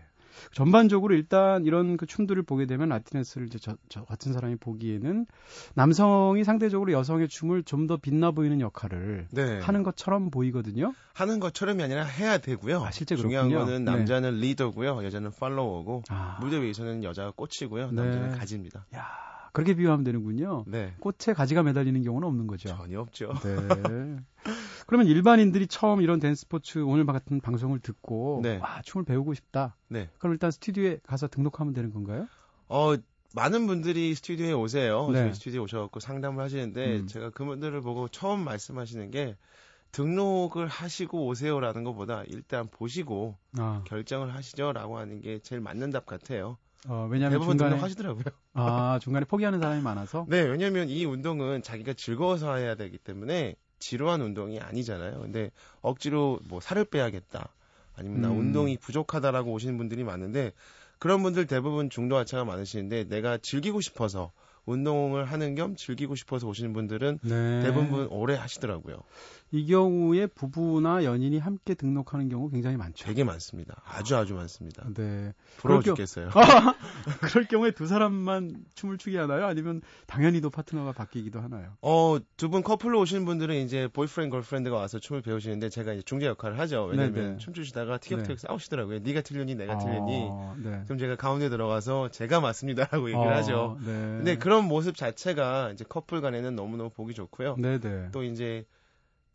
[0.51, 5.25] 전반적으로 일단 이런 그 춤들을 보게 되면 라틴댄스를 이제 저, 저 같은 사람이 보기에는
[5.75, 9.59] 남성이 상대적으로 여성의 춤을 좀 더 빛나 보이는 역할을 네.
[9.59, 10.93] 하는 것처럼 보이거든요.
[11.13, 12.83] 하는 것처럼이 아니라 해야 되고요.
[12.83, 13.65] 아, 실제 중요한 그렇군요.
[13.67, 13.91] 거는 네.
[13.91, 14.47] 남자는 네.
[14.47, 16.39] 리더고요, 여자는 팔로워고 아.
[16.41, 18.37] 무대 위에서는 여자가 꽃이고요, 남자는 네.
[18.39, 18.87] 가지입니다.
[18.95, 19.34] 야.
[19.55, 20.65] 그렇게 비유하면 되는군요.
[20.67, 20.93] 네.
[20.99, 22.67] 꽃에 가지가 매달리는 경우는 없는 거죠.
[22.67, 23.33] 전혀 없죠.
[23.41, 24.17] 네.
[24.85, 28.57] 그러면 일반인들이 처음 이런 댄스 스포츠 오늘 같은 방송을 듣고 네.
[28.57, 29.77] 와 춤을 배우고 싶다.
[29.87, 30.09] 네.
[30.19, 32.27] 그럼 일단 스튜디오에 가서 등록하면 되는 건가요?
[32.67, 32.95] 어
[33.33, 35.09] 많은 분들이 스튜디오에 오세요.
[35.09, 35.19] 네.
[35.19, 37.07] 저희 스튜디오에 오셔갖고 상담을 하시는데 음.
[37.07, 39.37] 제가 그분들을 보고 처음 말씀하시는 게
[39.93, 43.83] 등록을 하시고 오세요라는 것보다 일단 보시고 아.
[43.87, 46.57] 결정을 하시죠라고 하는 게 제일 맞는 답 같아요.
[46.87, 48.23] 어, 왜냐하면 대부분 중간에 등록하시더라고요.
[48.53, 50.25] 아 중간에 포기하는 사람이 많아서.
[50.29, 55.19] 네, 왜냐하면 이 운동은 자기가 즐거워서 해야 되기 때문에 지루한 운동이 아니잖아요.
[55.19, 57.49] 근데 억지로 뭐 살을 빼야겠다.
[57.95, 58.39] 아니면 나 음.
[58.39, 60.51] 운동이 부족하다라고 오시는 분들이 많은데
[60.99, 64.31] 그런 분들 대부분 중도 하차가 많으시는데 내가 즐기고 싶어서
[64.65, 67.59] 운동을 하는 겸 즐기고 싶어서 오시는 분들은 네.
[67.61, 68.97] 대부분 오래 하시더라고요.
[69.55, 73.05] 이 경우에 부부나 연인이 함께 등록하는 경우 굉장히 많죠.
[73.05, 73.81] 되게 많습니다.
[73.85, 74.83] 아주 아주 많습니다.
[74.93, 75.33] 네.
[75.57, 76.29] 부러워 죽겠어요.
[77.21, 79.45] 그럴 경우에 두 사람만 춤을 추게 하나요?
[79.45, 81.71] 아니면 당연히 도 파트너가 바뀌기도 하나요?
[81.81, 86.25] 어, 두 분 커플로 오시는 분들은 이제 보이프렌드 걸프렌드가 와서 춤을 배우시는데 제가 이제 중재
[86.27, 86.85] 역할을 하죠.
[86.85, 87.37] 왜냐면.
[87.37, 88.47] 춤추시다가 티격태격 네.
[88.47, 88.99] 싸우시더라고요.
[88.99, 90.27] 네가 틀렸니 내가 틀렸니.
[90.31, 90.81] 아, 네.
[90.85, 93.77] 그럼 제가 가운데 들어가서 제가 맞습니다라고 얘기를 아, 하죠.
[93.85, 93.85] 네.
[93.91, 97.55] 근데 그런 모습 자체가 이제 커플 간에는 너무너무 보기 좋고요.
[97.57, 98.09] 네 네.
[98.11, 98.65] 또 이제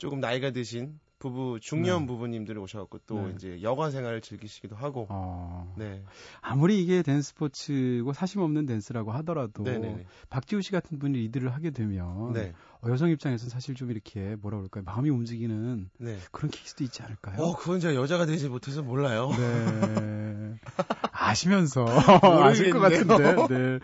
[0.01, 2.07] 조금 나이가 드신 부부 중년 네.
[2.07, 3.35] 부부님들이 오셔갖고 또 네.
[3.35, 5.07] 이제 여가 생활을 즐기시기도 하고.
[5.11, 5.75] 어.
[5.77, 6.03] 네.
[6.41, 10.07] 아무리 이게 댄스 스포츠고 사심 없는 댄스라고 하더라도 네네네.
[10.31, 12.55] 박지우 씨 같은 분이 리드를 하게 되면 네.
[12.81, 14.85] 어, 여성 입장에서는 사실 좀 이렇게 뭐라 그럴까요?
[14.85, 16.17] 마음이 움직이는 네.
[16.33, 17.39] 그런 케이스도 있지 않을까요?
[17.39, 19.29] 어, 그건 제가 여자가 되지 못해서 몰라요.
[19.37, 20.55] 네.
[21.31, 21.85] 아시면서
[22.45, 23.47] 아실 것 같은데.
[23.49, 23.79] 네.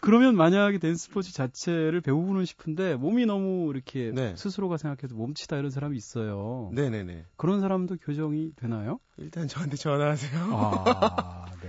[0.00, 4.34] 그러면 만약에 댄스 스포츠 자체를 배우고는 싶은데 몸이 너무 이렇게 네.
[4.36, 6.70] 스스로가 생각해도 몸치다 이런 사람이 있어요.
[6.72, 7.26] 네네네.
[7.36, 8.98] 그런 사람도 교정이 되나요?
[9.16, 10.40] 일단 저한테 전화하세요.
[10.52, 11.68] 아, 네.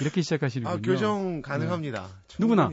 [0.00, 0.76] 이렇게 시작하시는군요.
[0.76, 2.06] 아, 교정 가능합니다.
[2.06, 2.36] 네.
[2.38, 2.70] 누구나.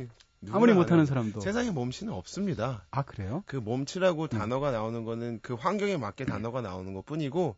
[0.51, 2.85] 아무리 못하는 사람도 세상에 몸치는 없습니다.
[2.91, 3.43] 아 그래요?
[3.45, 4.27] 그 몸치라고 음.
[4.27, 7.55] 단어가 나오는 거는 그 환경에 맞게 단어가 나오는 것 뿐이고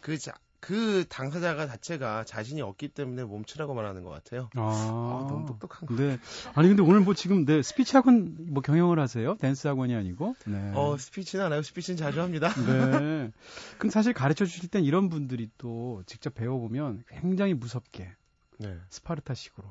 [0.00, 4.48] 그 자, 그 당사자가 자체가 자신이 없기 때문에 몸치라고 말하는 것 같아요.
[4.56, 5.96] 아, 아 너무 똑똑한 거.
[5.96, 6.18] 네.
[6.54, 9.36] 아니 근데 오늘 뭐 지금 네 스피치 학원 뭐 경영을 하세요?
[9.36, 10.34] 댄스 학원이 아니고?
[10.46, 10.72] 네.
[10.74, 12.48] 어 스피치는 안 하고 스피치는 자주 합니다.
[12.48, 13.30] 네.
[13.78, 18.10] 그럼 사실 가르쳐 주실 땐 이런 분들이 또 직접 배워보면 굉장히 무섭게
[18.58, 18.76] 네.
[18.88, 19.68] 스파르타식으로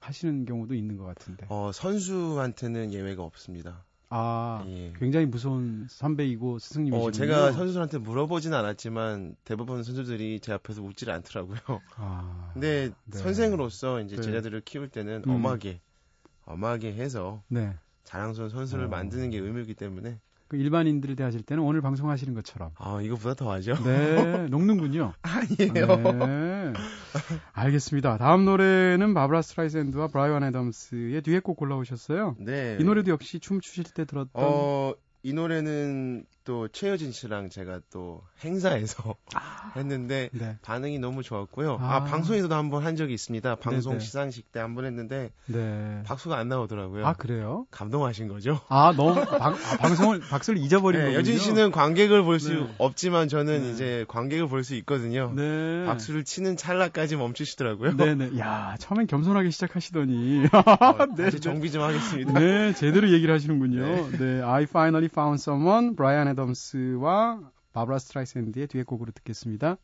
[0.00, 1.46] 하시는 경우도 있는 것 같은데.
[1.48, 3.84] 어 선수한테는 예외가 없습니다.
[4.08, 4.92] 아, 예.
[4.98, 7.08] 굉장히 무서운 선배이고 스승님이시군요.
[7.08, 11.58] 어, 제가 선수들한테 물어보진 않았지만 대부분 선수들이 제 앞에서 웃질 않더라고요.
[11.96, 13.18] 아, 근데 네.
[13.18, 14.22] 선생으로서 이제 네.
[14.22, 15.30] 제자들을 키울 때는 음.
[15.30, 15.80] 엄하게,
[16.44, 17.74] 엄하게 해서 네.
[18.04, 18.88] 자랑스러운 선수를 어.
[18.88, 22.70] 만드는 게 의무이기 때문에 그 일반인들을 대하실 때는 오늘 방송하시는 것처럼.
[22.76, 23.74] 아, 이거보다 더 하죠?
[23.82, 25.12] 네, 녹는군요.
[25.22, 25.86] 아니에요.
[26.26, 26.72] 네.
[27.52, 28.18] 알겠습니다.
[28.18, 32.36] 다음 노래는 바브라 스트라이샌드와 브라이언 애덤스의 듀엣곡 골라오셨어요.
[32.38, 32.76] 네.
[32.80, 34.30] 이 노래도 역시 춤 추실 때 들었던.
[34.34, 40.56] 어, 이 노래는 또 최여진 씨랑 제가 또 행사에서 아, 했는데 네.
[40.62, 41.78] 반응이 너무 좋았고요.
[41.80, 43.56] 아, 아 방송에서도 한 번 한 적이 있습니다.
[43.56, 44.04] 방송 네네.
[44.04, 46.02] 시상식 때 한 번 했는데 네.
[46.06, 47.04] 박수가 안 나오더라고요.
[47.06, 47.66] 아 그래요?
[47.70, 48.60] 감동하신 거죠?
[48.68, 51.18] 아 너무 방, 아, 방송을 박수를 잊어버린 네, 거군요.
[51.18, 52.74] 여진 씨는 관객을 볼수 네.
[52.78, 53.70] 없지만 저는 네.
[53.72, 55.32] 이제 관객을 볼 수 있거든요.
[55.34, 55.84] 네.
[55.86, 57.96] 박수를 치는 찰나까지 멈추시더라고요.
[57.96, 58.38] 네네.
[58.38, 62.32] 야 처음엔 겸손하게 시작하시더니 어, 네, 정비 좀 하겠습니다.
[62.38, 63.80] 네 제대로 얘기를 하시는군요.
[63.80, 64.18] 네.
[64.18, 65.96] 네 I finally found someone.
[65.96, 69.78] 브라이언 애덤스와 바브라 스트라이샌드의 듀엣곡으로 듣겠습니다.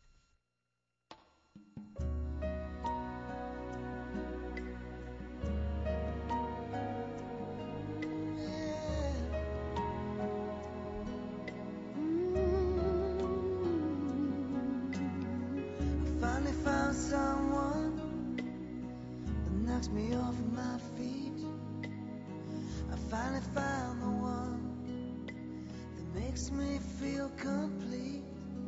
[26.33, 28.23] makes me feel complete.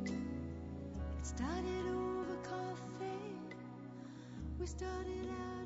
[0.05, 0.13] It
[1.23, 3.57] started over coffee.
[4.61, 5.64] We started out.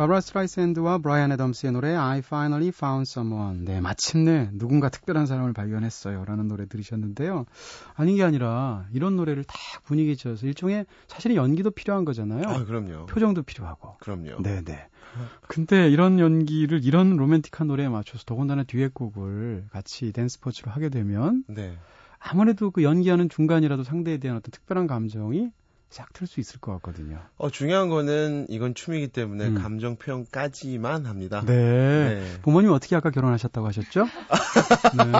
[0.00, 3.66] 바브라 스트라이샌드와 브라이언 애덤스의 노래 I Finally Found Someone.
[3.66, 6.24] 네, 마침내 누군가 특별한 사람을 발견했어요.
[6.24, 7.44] 라는 노래 들으셨는데요.
[7.96, 12.44] 아닌 게 아니라 이런 노래를 딱 분위기에 지어서 일종의 사실은 연기도 필요한 거잖아요.
[12.48, 13.04] 아, 그럼요.
[13.04, 13.98] 표정도 필요하고.
[14.00, 14.40] 그럼요.
[14.40, 14.86] 네, 네.
[15.46, 21.76] 근데 이런 연기를 이런 로맨틱한 노래에 맞춰서 더군다나 듀엣곡을 같이 댄스 포츠로 하게 되면 네.
[22.18, 25.50] 아무래도 그 연기하는 중간이라도 상대에 대한 어떤 특별한 감정이
[25.90, 27.20] 싹틀수 있을 것 같거든요.
[27.36, 29.54] 어, 중요한 거는 이건 춤이기 때문에 음.
[29.54, 31.42] 감정 표현까지만 합니다.
[31.44, 31.54] 네.
[31.54, 32.40] 네.
[32.42, 34.06] 부모님 어떻게 아까 결혼하셨다고 하셨죠?
[34.96, 35.12] 네.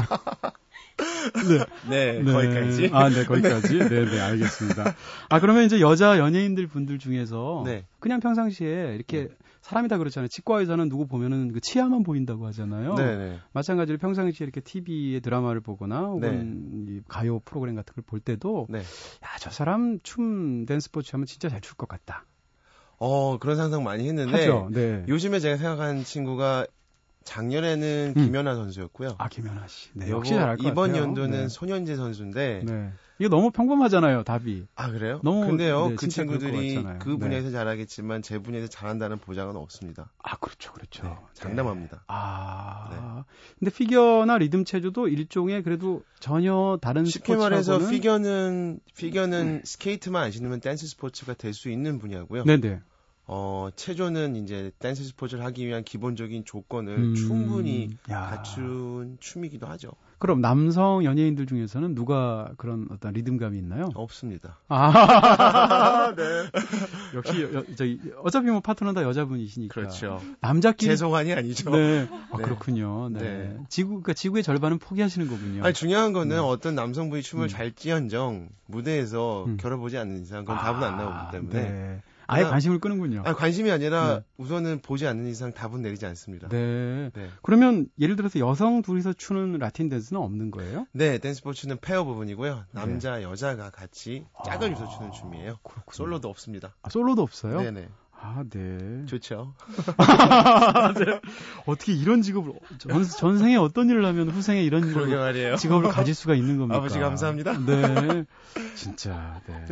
[1.49, 1.65] 네.
[1.89, 2.91] 네, 네, 거기까지.
[2.93, 3.79] 아, 네, 거기까지.
[3.79, 4.95] 네, 네, 알겠습니다.
[5.29, 7.85] 아, 그러면 이제 여자 연예인들 분들 중에서 네.
[7.99, 9.29] 그냥 평상시에 이렇게 네.
[9.61, 10.29] 사람이 다 그렇잖아요.
[10.29, 12.95] 치과에서는 누구 보면은 그 치아만 보인다고 하잖아요.
[12.95, 13.17] 네네.
[13.17, 13.39] 네.
[13.53, 17.01] 마찬가지로 평상시에 이렇게 TV에 드라마를 보거나 혹은 네.
[17.09, 18.79] 가요 프로그램 같은 걸 볼 때도 네.
[18.79, 18.83] 야,
[19.39, 22.25] 저 사람 춤 댄스 포츠 하면 진짜 잘 출 것 같다.
[22.99, 24.33] 어, 그런 상상 많이 했는데.
[24.73, 25.05] 네.
[25.09, 26.67] 요즘에 제가 생각한 친구가
[27.25, 28.25] 작년에는 음.
[28.27, 29.17] 김연아 선수였고요.
[29.19, 29.91] 아 김연아 씨.
[29.95, 31.03] 네, 역시 잘할 것 이번 같아요.
[31.05, 31.49] 연도는 네.
[31.49, 32.93] 손현재 선수인데 네.
[33.19, 34.67] 이게 너무 평범하잖아요, 답이.
[34.75, 35.21] 아 그래요?
[35.23, 37.53] 너무 근데요, 네, 그 친구들이 그 분야에서 네.
[37.53, 40.11] 잘하겠지만 제 분야에서 잘한다는 보장은 없습니다.
[40.23, 41.03] 아 그렇죠, 그렇죠.
[41.05, 42.05] 네, 장담합니다.
[42.07, 43.23] 아, 네.
[43.59, 50.61] 근데 피겨나 리듬 체조도 일종의 그래도 전혀 다른 쉽게 말해서 피겨는 피겨는 스케이트만 안 신으면
[50.61, 52.45] 댄스 스포츠가 될 수 있는 분야고요.
[52.45, 52.81] 네네.
[53.33, 58.23] 어, 체조는 이제 댄스 스포츠를 하기 위한 기본적인 조건을 음, 충분히 야.
[58.29, 59.93] 갖춘 춤이기도 하죠.
[60.19, 63.89] 그럼 남성 연예인들 중에서는 누가 그런 어떤 리듬감이 있나요?
[63.95, 64.59] 없습니다.
[64.67, 66.23] 아, 네.
[67.15, 69.75] 역시 여, 저기 어차피 뭐 파트너 다 여자분이시니까.
[69.75, 70.21] 그렇죠.
[70.41, 71.71] 남자끼리 죄송한이 아니죠.
[71.71, 72.09] 네.
[72.33, 72.43] 아, 네.
[72.43, 73.11] 그렇군요.
[73.11, 73.21] 네.
[73.21, 73.57] 네.
[73.69, 75.63] 지구 그러니까 지구의 절반은 포기하시는 거군요.
[75.63, 76.43] 아니 중요한 거는 네.
[76.43, 77.49] 어떤 남성분이 춤을 음.
[77.49, 79.57] 잘 찌언정 무대에서 음.
[79.57, 81.71] 결어보지 않는 이상 그건 아, 답은 안 나오기 때문에.
[81.71, 82.03] 네.
[82.31, 83.23] 아예 관심을 끄는군요.
[83.25, 84.25] 아 관심이 아니라 네.
[84.37, 86.49] 우선은 보지 않는 이상 답은 내리지 않습니다.
[86.49, 87.11] 네.
[87.15, 87.29] 네.
[87.43, 90.87] 그러면 예를 들어서 여성 둘이서 추는 라틴 댄스는 없는 거예요?
[90.93, 92.65] 네, 댄스 스포츠는 페어 부분이고요.
[92.73, 93.25] 남자, 네.
[93.25, 95.59] 여자가 같이 짝을 아, 이뤄 추는 춤이에요.
[95.63, 95.93] 그렇군요.
[95.93, 96.75] 솔로도 없습니다.
[96.83, 97.61] 아, 솔로도 없어요?
[97.61, 97.89] 네네.
[98.23, 99.07] 아, 네.
[99.07, 99.55] 좋죠.
[100.99, 101.21] 네.
[101.67, 104.83] 어떻게 이런 직업을 전, 전생에 어떤 일을 하면 후생에 이런
[105.57, 106.77] 직업을 가질 수가 있는 겁니까?
[106.77, 107.59] 아버지 감사합니다.
[107.65, 108.25] 네.
[108.75, 109.41] 진짜.
[109.47, 109.65] 네.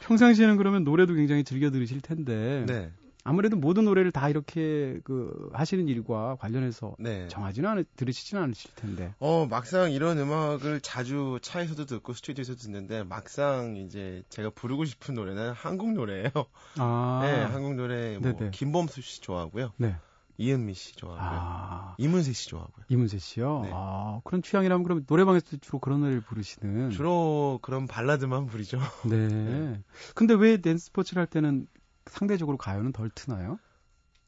[0.00, 2.64] 평상시에는 그러면 노래도 굉장히 즐겨 들으실 텐데.
[2.66, 2.92] 네.
[3.24, 7.28] 아무래도 모든 노래를 다 이렇게 그 하시는 일과 관련해서 네.
[7.28, 9.14] 정하지는 않, 들으시지는 않으실 텐데.
[9.20, 15.52] 어, 막상 이런 음악을 자주 차에서도 듣고 스튜디오에서 듣는데 막상 이제 제가 부르고 싶은 노래는
[15.52, 16.30] 한국 노래예요.
[16.78, 17.20] 아.
[17.22, 18.50] 네, 한국 노래 뭐 네네.
[18.50, 19.72] 김범수 씨 좋아하고요.
[19.76, 19.96] 네.
[20.38, 21.40] 이은미 씨 좋아하고요.
[21.40, 21.94] 아.
[21.98, 22.84] 이문세 씨 좋아하고요.
[22.88, 23.60] 이문세 씨요?
[23.64, 23.70] 네.
[23.72, 26.90] 아, 그런 취향이라면 그럼 노래방에서 주로 그런 노래를 부르시는?
[26.90, 28.80] 주로 그런 발라드만 부르죠.
[29.04, 29.28] 네.
[29.28, 29.80] 네.
[30.14, 31.66] 근데 왜 댄스 스포츠를 할 때는
[32.06, 33.58] 상대적으로 가요는 덜 트나요?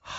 [0.00, 0.12] 하,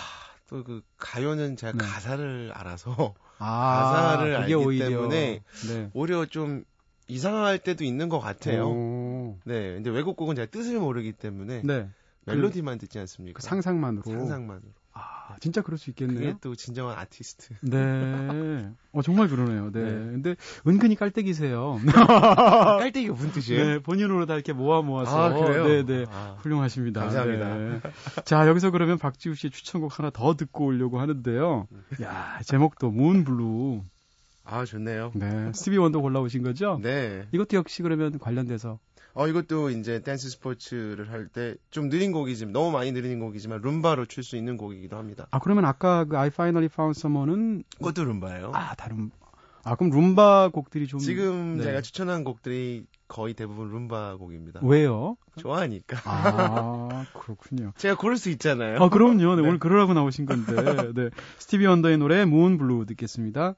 [0.48, 1.78] 또 그 가요는 제가 네.
[1.84, 5.90] 가사를 알아서 아, 가사를 알기 오히려, 때문에 네.
[5.92, 6.64] 오히려 좀
[7.08, 8.68] 이상할 때도 있는 것 같아요.
[8.68, 9.38] 오.
[9.44, 11.88] 네, 근데 외국 곡은 제가 뜻을 모르기 때문에 네.
[12.24, 13.38] 멜로디만 듣지 않습니까?
[13.38, 14.02] 그 상상만으로.
[14.02, 14.72] 상상만으로.
[14.98, 16.18] 아, 진짜 그럴 수 있겠네요.
[16.18, 17.54] 그게 또 진정한 아티스트.
[17.60, 18.70] 네.
[18.92, 19.70] 어, 정말 그러네요.
[19.70, 19.82] 네.
[19.82, 19.90] 네.
[19.90, 21.78] 근데 은근히 깔때기세요.
[22.78, 23.64] 깔때기가 무슨 뜻이에요?
[23.66, 25.24] 네, 본인으로 다 이렇게 모아 모아서.
[25.24, 25.66] 아, 그래요?
[25.66, 26.06] 네, 네.
[26.10, 27.00] 아, 훌륭하십니다.
[27.02, 27.56] 감사합니다.
[27.56, 27.80] 네.
[28.24, 31.68] 자, 여기서 그러면 박지우 씨의 추천곡 하나 더 듣고 오려고 하는데요.
[32.02, 33.82] 야, 제목도 문블루.
[34.44, 35.12] 아, 좋네요.
[35.14, 35.52] 네.
[35.52, 36.78] 스티비 원더 골라오신 거죠?
[36.82, 37.26] 네.
[37.32, 38.78] 이것도 역시 그러면 관련돼서
[39.18, 44.04] 어, 이것도 이제 댄스 스포츠를 할 때 좀 느린 곡이지만, 너무 많이 느린 곡이지만, 룸바로
[44.06, 45.26] 출 수 있는 곡이기도 합니다.
[45.30, 47.64] 아, 그러면 아까 그 I Finally Found Someone은.
[47.78, 48.52] 그것도 룸바예요.
[48.54, 49.10] 아, 다른.
[49.64, 51.00] 아, 그럼 룸바 곡들이 좀.
[51.00, 51.64] 지금 네.
[51.64, 54.60] 제가 추천한 곡들이 거의 대부분 룸바 곡입니다.
[54.62, 55.16] 왜요?
[55.36, 55.96] 좋아하니까.
[56.04, 57.72] 아, 그렇군요.
[57.78, 58.80] 제가 고를 수 있잖아요.
[58.82, 59.34] 아, 그럼요.
[59.34, 59.48] 네, 네.
[59.48, 60.92] 오늘 그러라고 나오신 건데.
[60.94, 61.08] 네.
[61.38, 63.54] 스티비 원더의 노래, Moon Blue 듣겠습니다.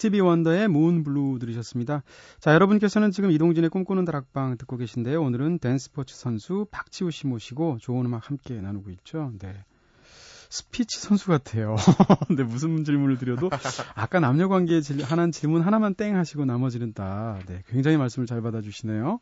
[0.00, 2.02] 스티비 원더의 Moon Blue 들으셨습니다.
[2.38, 5.22] 자, 여러분께서는 지금 이동진의 꿈꾸는 다락방 듣고 계신데요.
[5.22, 9.30] 오늘은 댄스 스포츠 선수 박지우 씨 모시고 좋은 음악 함께 나누고 있죠.
[9.38, 9.54] 네.
[10.48, 11.76] 스피치 선수 같아요.
[12.28, 13.50] 근데 무슨 질문을 드려도
[13.94, 19.20] 아까 남녀 관계에 하는 질문 하나만 땡 하시고 나머지는 다 네, 굉장히 말씀을 잘 받아주시네요.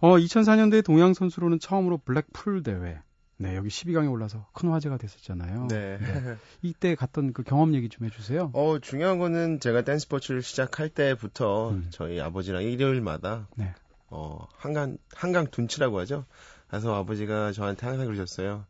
[0.00, 3.02] 어, 2004년도에 동양 선수로는 처음으로 블랙풀 대회
[3.38, 5.68] 네, 여기 12강에 올라서 큰 화제가 됐었잖아요.
[5.68, 5.98] 네.
[5.98, 6.36] 네.
[6.62, 8.50] 이때 갔던 그 경험 얘기 좀 해주세요.
[8.54, 11.86] 어, 중요한 거는 제가 댄스 스포츠를 시작할 때부터 음.
[11.90, 13.74] 저희 아버지랑 일요일마다 네.
[14.08, 16.24] 어, 한강, 한강 둔치라고 하죠.
[16.68, 18.64] 그래서 아버지가 저한테 항상 그러셨어요.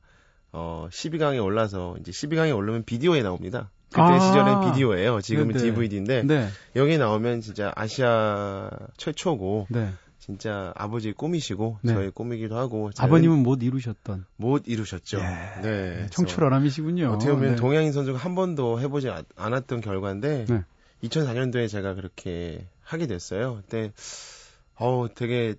[0.53, 3.71] 어, 12강에 올라서 이제 12강에 오르면 비디오에 나옵니다.
[3.91, 5.21] 그때 아~ 시절엔 비디오예요.
[5.21, 5.71] 지금은 네네.
[5.71, 6.49] DVD인데 네.
[6.75, 9.93] 여기 나오면 진짜 아시아 최초고 네.
[10.27, 11.93] 진짜 아버지 꿈이시고 네.
[11.95, 15.21] 저의 꿈이기도 하고 아버님은 못 이루셨던 못 이루셨죠.
[15.21, 15.63] 예.
[15.63, 16.07] 네.
[16.11, 17.13] 청출어람이시군요.
[17.13, 17.57] 어떻게 보면 네.
[17.57, 20.65] 동양인 선수가 한 번도 해보지 않았던 결과인데 네.
[21.05, 23.61] 2004년도에 제가 그렇게 하게 됐어요.
[23.63, 23.93] 그때
[24.75, 25.55] 어우 되게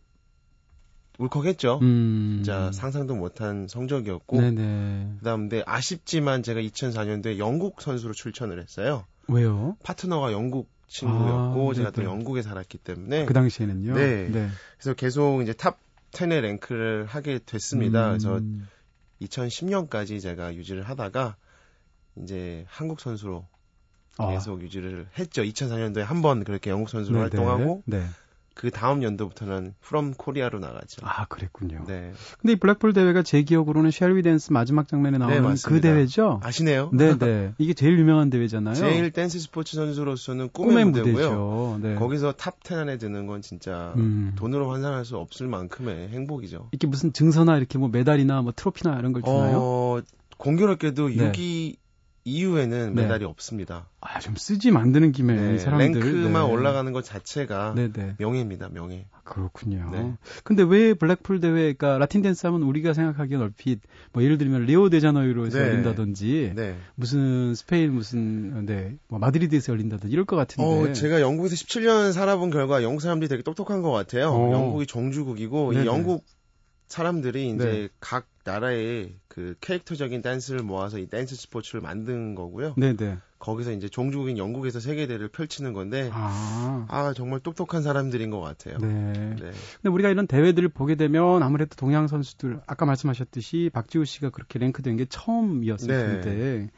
[1.17, 1.79] 울컥했죠.
[1.81, 2.41] 음.
[2.43, 4.41] 진짜 상상도 못한 성적이었고.
[4.41, 5.13] 네네.
[5.19, 9.05] 그다음 에 아쉽지만 제가 2004년도에 영국 선수로 출전을 했어요.
[9.29, 9.77] 왜요?
[9.83, 13.93] 파트너가 영국 친구였고 아, 제가 또 영국에 살았기 때문에 그 당시에는요.
[13.93, 14.29] 네.
[14.29, 14.49] 네.
[14.77, 15.79] 그래서 계속 이제 탑
[16.11, 18.13] 10에 랭크를 하게 됐습니다.
[18.13, 18.17] 음.
[18.17, 18.41] 그래서
[19.21, 21.35] 2010년까지 제가 유지를 하다가
[22.21, 23.45] 이제 한국 선수로
[24.17, 24.31] 아.
[24.31, 25.43] 계속 유지를 했죠.
[25.43, 27.29] 2004년도에 한 번 그렇게 영국 선수로 네네.
[27.29, 28.05] 활동하고 네.
[28.57, 31.05] 그 다음 연도부터는 from Korea로 나가죠.
[31.05, 31.83] 아, 그랬군요.
[31.85, 32.11] 네.
[32.41, 36.39] 근데 이 블랙풀 대회가 제 기억으로는 쉘위 댄스 마지막 장면에 나오는 네, 그 대회죠?
[36.43, 36.89] 아시네요?
[36.91, 37.53] 네, 네.
[37.59, 38.73] 이게 제일 유명한 대회잖아요.
[38.73, 41.79] 제일 댄스 스포츠 선수로서는 꿈의, 꿈의 무대고요.
[41.83, 41.95] 네.
[41.95, 44.33] 거기서 탑10 안에 드는 건 진짜 음.
[44.35, 46.69] 돈으로 환산할 수 없을 만큼의 행복이죠.
[46.71, 49.59] 이렇게 무슨 증서나 이렇게 뭐 메달이나 뭐 트로피나 이런 걸 주나요?
[49.59, 50.01] 어,
[50.37, 51.31] 공교롭게도 네.
[51.31, 51.75] 6위
[52.27, 53.01] 이후에는 네.
[53.01, 53.87] 메달이 없습니다.
[54.01, 56.51] 아, 좀 쓰지 만드는 김에 네, 사람들 랭크만 네.
[56.51, 58.15] 올라가는 것 자체가 네, 네.
[58.17, 59.05] 명예입니다, 명예.
[59.13, 59.89] 아, 그렇군요.
[59.91, 60.13] 네.
[60.43, 63.79] 근데 왜 블랙풀 대회가 그러니까 라틴 댄스 하면 우리가 생각하기엔 얼핏
[64.11, 65.67] 뭐 예를 들면 리오 데자네이로에서 네.
[65.67, 66.53] 열린다든지
[66.95, 70.89] 무슨 스페인 무슨 네, 뭐 마드리드에서 열린다든지 이럴 것 같은데.
[70.89, 74.29] 어, 제가 영국에서 17년 살아본 결과 영국 사람들이 되게 똑똑한 것 같아요.
[74.29, 74.51] 어.
[74.51, 76.25] 영국이 종주국이고 이 영국
[76.87, 82.75] 사람들이 이제 각 나라의 그 캐릭터적인 댄스를 모아서 이 댄스 스포츠를 만든 거고요.
[82.77, 83.17] 네네.
[83.39, 86.85] 거기서 이제 종주국인 영국에서 세계대를 펼치는 건데 아.
[86.89, 88.77] 아, 정말 똑똑한 사람들인 것 같아요.
[88.79, 88.87] 네.
[88.87, 89.35] 네.
[89.35, 94.97] 근데 우리가 이런 대회들을 보게 되면 아무래도 동양 선수들 아까 말씀하셨듯이 박지우 씨가 그렇게 랭크된
[94.97, 96.21] 게 처음이었을 네.
[96.21, 96.69] 텐데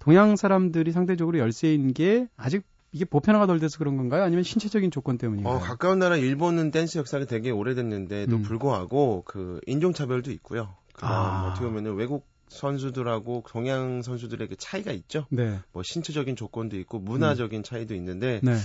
[0.00, 4.22] 동양 사람들이 상대적으로 열세인 게 아직 이게 보편화가 덜 돼서 그런 건가요?
[4.22, 5.54] 아니면 신체적인 조건 때문인가요?
[5.54, 8.42] 어, 가까운 나라 일본은 댄스 역사가 되게 오래됐는데도 음.
[8.42, 10.74] 불구하고 그 인종차별도 있고요.
[10.94, 11.48] 그다음 아.
[11.50, 15.26] 어떻게 보면은 외국 선수들하고 동양 선수들의 그 차이가 있죠.
[15.30, 15.58] 네.
[15.72, 17.62] 뭐 신체적인 조건도 있고 문화적인 음.
[17.62, 18.56] 차이도 있는데 네.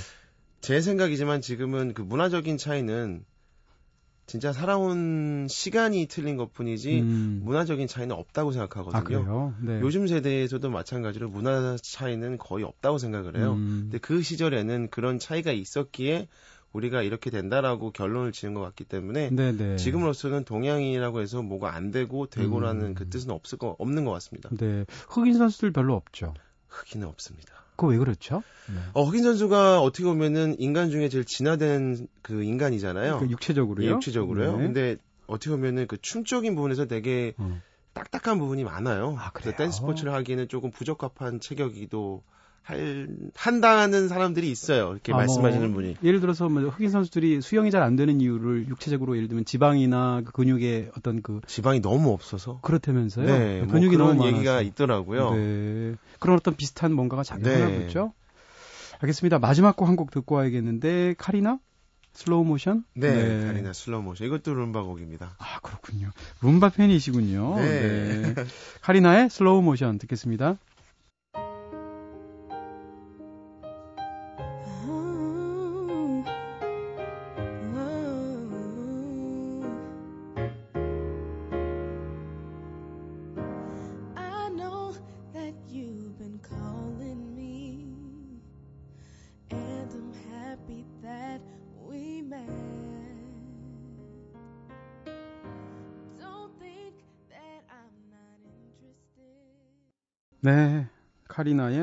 [0.62, 3.26] 제 생각이지만 지금은 그 문화적인 차이는
[4.26, 7.42] 진짜 살아온 시간이 틀린 것 뿐이지 음.
[7.44, 9.54] 문화적인 차이는 없다고 생각하거든요.
[9.58, 9.80] 아, 네.
[9.82, 13.54] 요즘 세대에서도 마찬가지로 문화 차이는 거의 없다고 생각을 해요.
[13.54, 13.82] 음.
[13.84, 16.28] 근데 그 시절에는 그런 차이가 있었기에
[16.72, 19.58] 우리가 이렇게 된다라고 결론을 지은 것 같기 때문에 네네.
[19.58, 19.76] 네.
[19.76, 22.94] 지금으로서는 동양인이라고 해서 뭐가 안 되고 되고라는 음.
[22.96, 24.50] 그 뜻은 없을 거 없는 것 같습니다.
[24.58, 26.34] 네, 흑인 선수들 별로 없죠.
[26.70, 27.63] 흑인은 없습니다.
[27.76, 28.44] 그거 왜 그렇죠?
[28.68, 28.80] 네.
[28.94, 33.20] 어, 흑인 선수가 어떻게 보면은 인간 중에 제일 진화된 그 인간이잖아요.
[33.20, 33.88] 그 육체적으로요?
[33.88, 34.58] 예, 육체적으로요.
[34.58, 34.64] 네.
[34.64, 37.62] 근데 어떻게 보면은 그 춤적인 부분에서 되게 음.
[37.94, 39.16] 딱딱한 부분이 많아요.
[39.20, 42.24] 아, 그래서 댄스 스포츠를 하기에는 조금 부적합한 체격이기도
[42.64, 44.92] 할, 한다는 사람들이 있어요.
[44.94, 45.98] 이렇게 아, 뭐 말씀하시는 뭐, 분이.
[46.04, 50.32] 예를 들어서 뭐 흑인 선수들이 수영이 잘 안 되는 이유를 육체적으로 예를 들면 지방이나 그
[50.32, 53.26] 근육의 어떤 그 지방이 너무 없어서 그렇다면서요?
[53.26, 55.34] 네, 뭐 근육이 뭐 너무 얘기가 있더라고요.
[55.36, 55.96] 네.
[56.20, 57.82] 그런 어떤 비슷한 뭔가가 작용하고 네.
[57.88, 58.14] 있죠.
[59.00, 59.40] 알겠습니다.
[59.40, 61.60] 마지막 곡 한 곡 듣고 와야겠는데 카리나
[62.14, 62.86] Slow Motion?
[62.94, 63.48] 네, 네.
[63.48, 64.28] 카리나 Slow Motion.
[64.28, 65.36] 이것도 룸바 곡입니다.
[65.40, 66.12] 아, 그렇군요.
[66.42, 67.56] 룸바 팬이시군요.
[67.58, 68.34] 네.
[68.34, 68.46] 네.
[68.82, 70.56] 카리나의 슬로우 모션 듣겠습니다.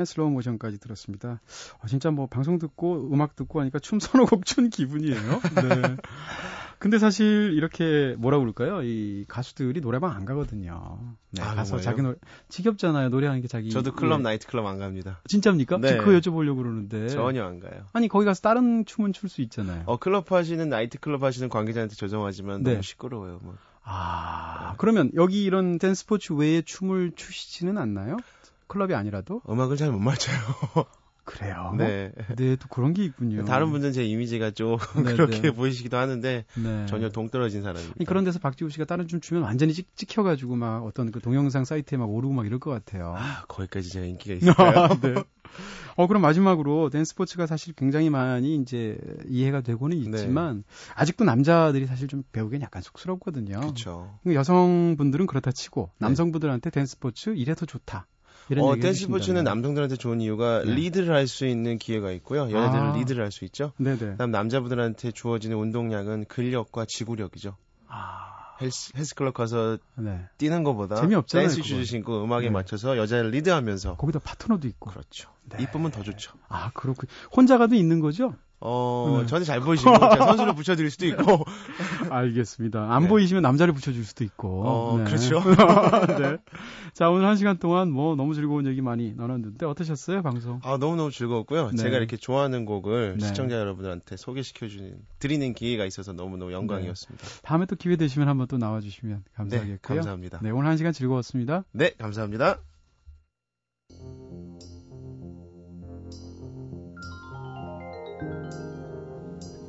[0.01, 1.39] 카리나의 Slow Motion까지 들었습니다.
[1.79, 5.15] 어, 진짜 뭐 방송 듣고 음악 듣고 하니까 춤 서너 곡 춘 기분이에요.
[5.15, 5.97] 네.
[6.79, 8.81] 근데 사실 이렇게 뭐라 그럴까요?
[8.81, 11.15] 이 가수들이 노래방 안 가거든요.
[11.29, 12.15] 네, 아, 가서 자기 노래
[12.49, 13.09] 지겹잖아요.
[13.09, 13.69] 노래하는 게 자기.
[13.69, 14.23] 저도 클럽 네.
[14.23, 15.21] 나이트 클럽 안 갑니다.
[15.27, 15.77] 진짜입니까?
[15.77, 15.97] 네.
[15.97, 17.07] 그거 여쭤보려고 그러는데.
[17.09, 17.85] 전혀 안 가요.
[17.93, 19.83] 아니 거기 가서 다른 춤은 출 수 있잖아요.
[19.85, 22.71] 어 클럽 하시는 나이트 클럽 하시는 관계자한테 죄송하지만 네.
[22.71, 23.39] 너무 시끄러워요.
[23.43, 23.55] 뭐.
[23.83, 24.75] 아 네.
[24.79, 28.17] 그러면 여기 이런 댄스 스포츠 외에 춤을 추시지는 않나요?
[28.71, 29.41] 클럽이 아니라도?
[29.49, 30.37] 음악을 잘 못 맞춰요.
[31.23, 31.73] 그래요.
[31.77, 32.11] 네.
[32.35, 33.45] 네, 또 그런 게 있군요.
[33.45, 35.51] 다른 분들은 제 이미지가 좀 네, 그렇게 네.
[35.51, 36.85] 보이시기도 하는데 네.
[36.87, 38.03] 전혀 동떨어진 사람입니다.
[38.05, 41.97] 그런 데서 박지우 씨가 다른 춤 추면 완전히 찍, 찍혀가지고 막 어떤 그 동영상 사이트에
[41.97, 43.13] 막 오르고 막 이럴 것 같아요.
[43.17, 44.87] 아, 거기까지 제가 인기가 있을까요?
[45.01, 45.13] 네.
[45.95, 48.97] 어, 그럼 마지막으로 댄스 스포츠가 사실 굉장히 많이 이제
[49.27, 50.03] 이해가 되고는 네.
[50.03, 50.63] 있지만 네.
[50.95, 53.59] 아직도 남자들이 사실 좀 배우기엔 약간 쑥스럽거든요.
[53.59, 54.17] 그렇죠.
[54.25, 58.07] 여성분들은 그렇다 치고 남성분들한테 댄스 스포츠 이래서 더 좋다.
[58.59, 60.73] 어, 댄스 스포츠는 남성들한테 좋은 이유가 네.
[60.73, 62.51] 리드를 할 수 있는 기회가 있고요.
[62.51, 62.97] 여자들은 아.
[62.97, 63.71] 리드를 할 수 있죠.
[63.77, 63.97] 네네.
[63.97, 67.55] 그다음 남자분들한테 주어지는 운동량은 근력과 지구력이죠.
[67.87, 68.55] 아.
[68.61, 70.25] 헬스, 헬스클럽 가서 네.
[70.37, 71.47] 뛰는 것보다 재미없잖아요.
[71.47, 72.51] 댄스 슈즈 신고 음악에 네.
[72.51, 75.29] 맞춰서 여자를 리드하면서 거기다 파트너도 있고 그렇죠.
[75.45, 75.63] 네.
[75.63, 76.33] 이쁘면 더 좋죠.
[76.47, 78.35] 아 그렇고 혼자 가도 있는 거죠?
[78.63, 79.25] 어, 네.
[79.25, 81.43] 저한테 잘 보이시고 제가 선수를 붙여드릴 수도 있고.
[82.09, 82.93] 알겠습니다.
[82.93, 83.09] 안 네.
[83.09, 84.63] 보이시면 남자를 붙여줄 수도 있고.
[84.65, 85.03] 어, 네.
[85.05, 85.41] 그렇죠.
[86.19, 86.37] 네.
[86.93, 90.59] 자, 오늘 한 시간 동안 뭐 너무 즐거운 얘기 많이 나눴는데 어떠셨어요, 방송?
[90.63, 91.71] 아, 너무너무 즐거웠고요.
[91.71, 91.77] 네.
[91.77, 93.25] 제가 이렇게 좋아하는 곡을 네.
[93.25, 97.25] 시청자 여러분들한테 소개시켜주는, 드리는 기회가 있어서 너무너무 영광이었습니다.
[97.25, 97.41] 네.
[97.41, 99.75] 다음에 또 기회 되시면 한번 또 나와주시면 감사하겠고요.
[99.75, 100.39] 네, 감사합니다.
[100.43, 101.63] 네, 오늘 한 시간 즐거웠습니다.
[101.71, 102.59] 네, 감사합니다.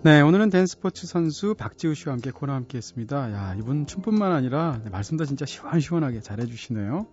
[0.05, 3.33] 네, 오늘은 댄스포츠 선수 박지우 씨와 함께 코너 함께 했습니다.
[3.33, 7.07] 야, 이분 춤뿐만 아니라 네, 말씀도 진짜 시원시원하게 잘해주시네요.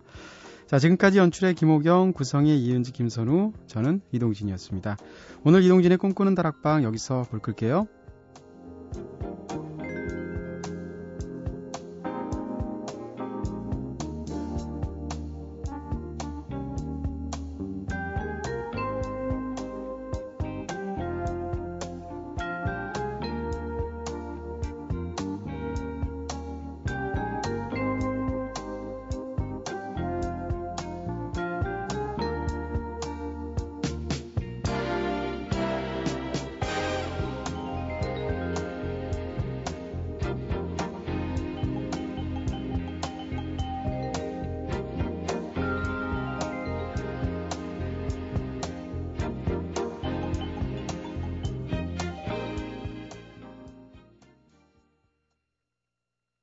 [0.66, 4.96] 자, 지금까지 연출의 김호경, 구성의 이은지, 김선우, 저는 이동진이었습니다.
[5.44, 7.86] 오늘 이동진의 꿈꾸는 다락방 여기서 볼 끌게요.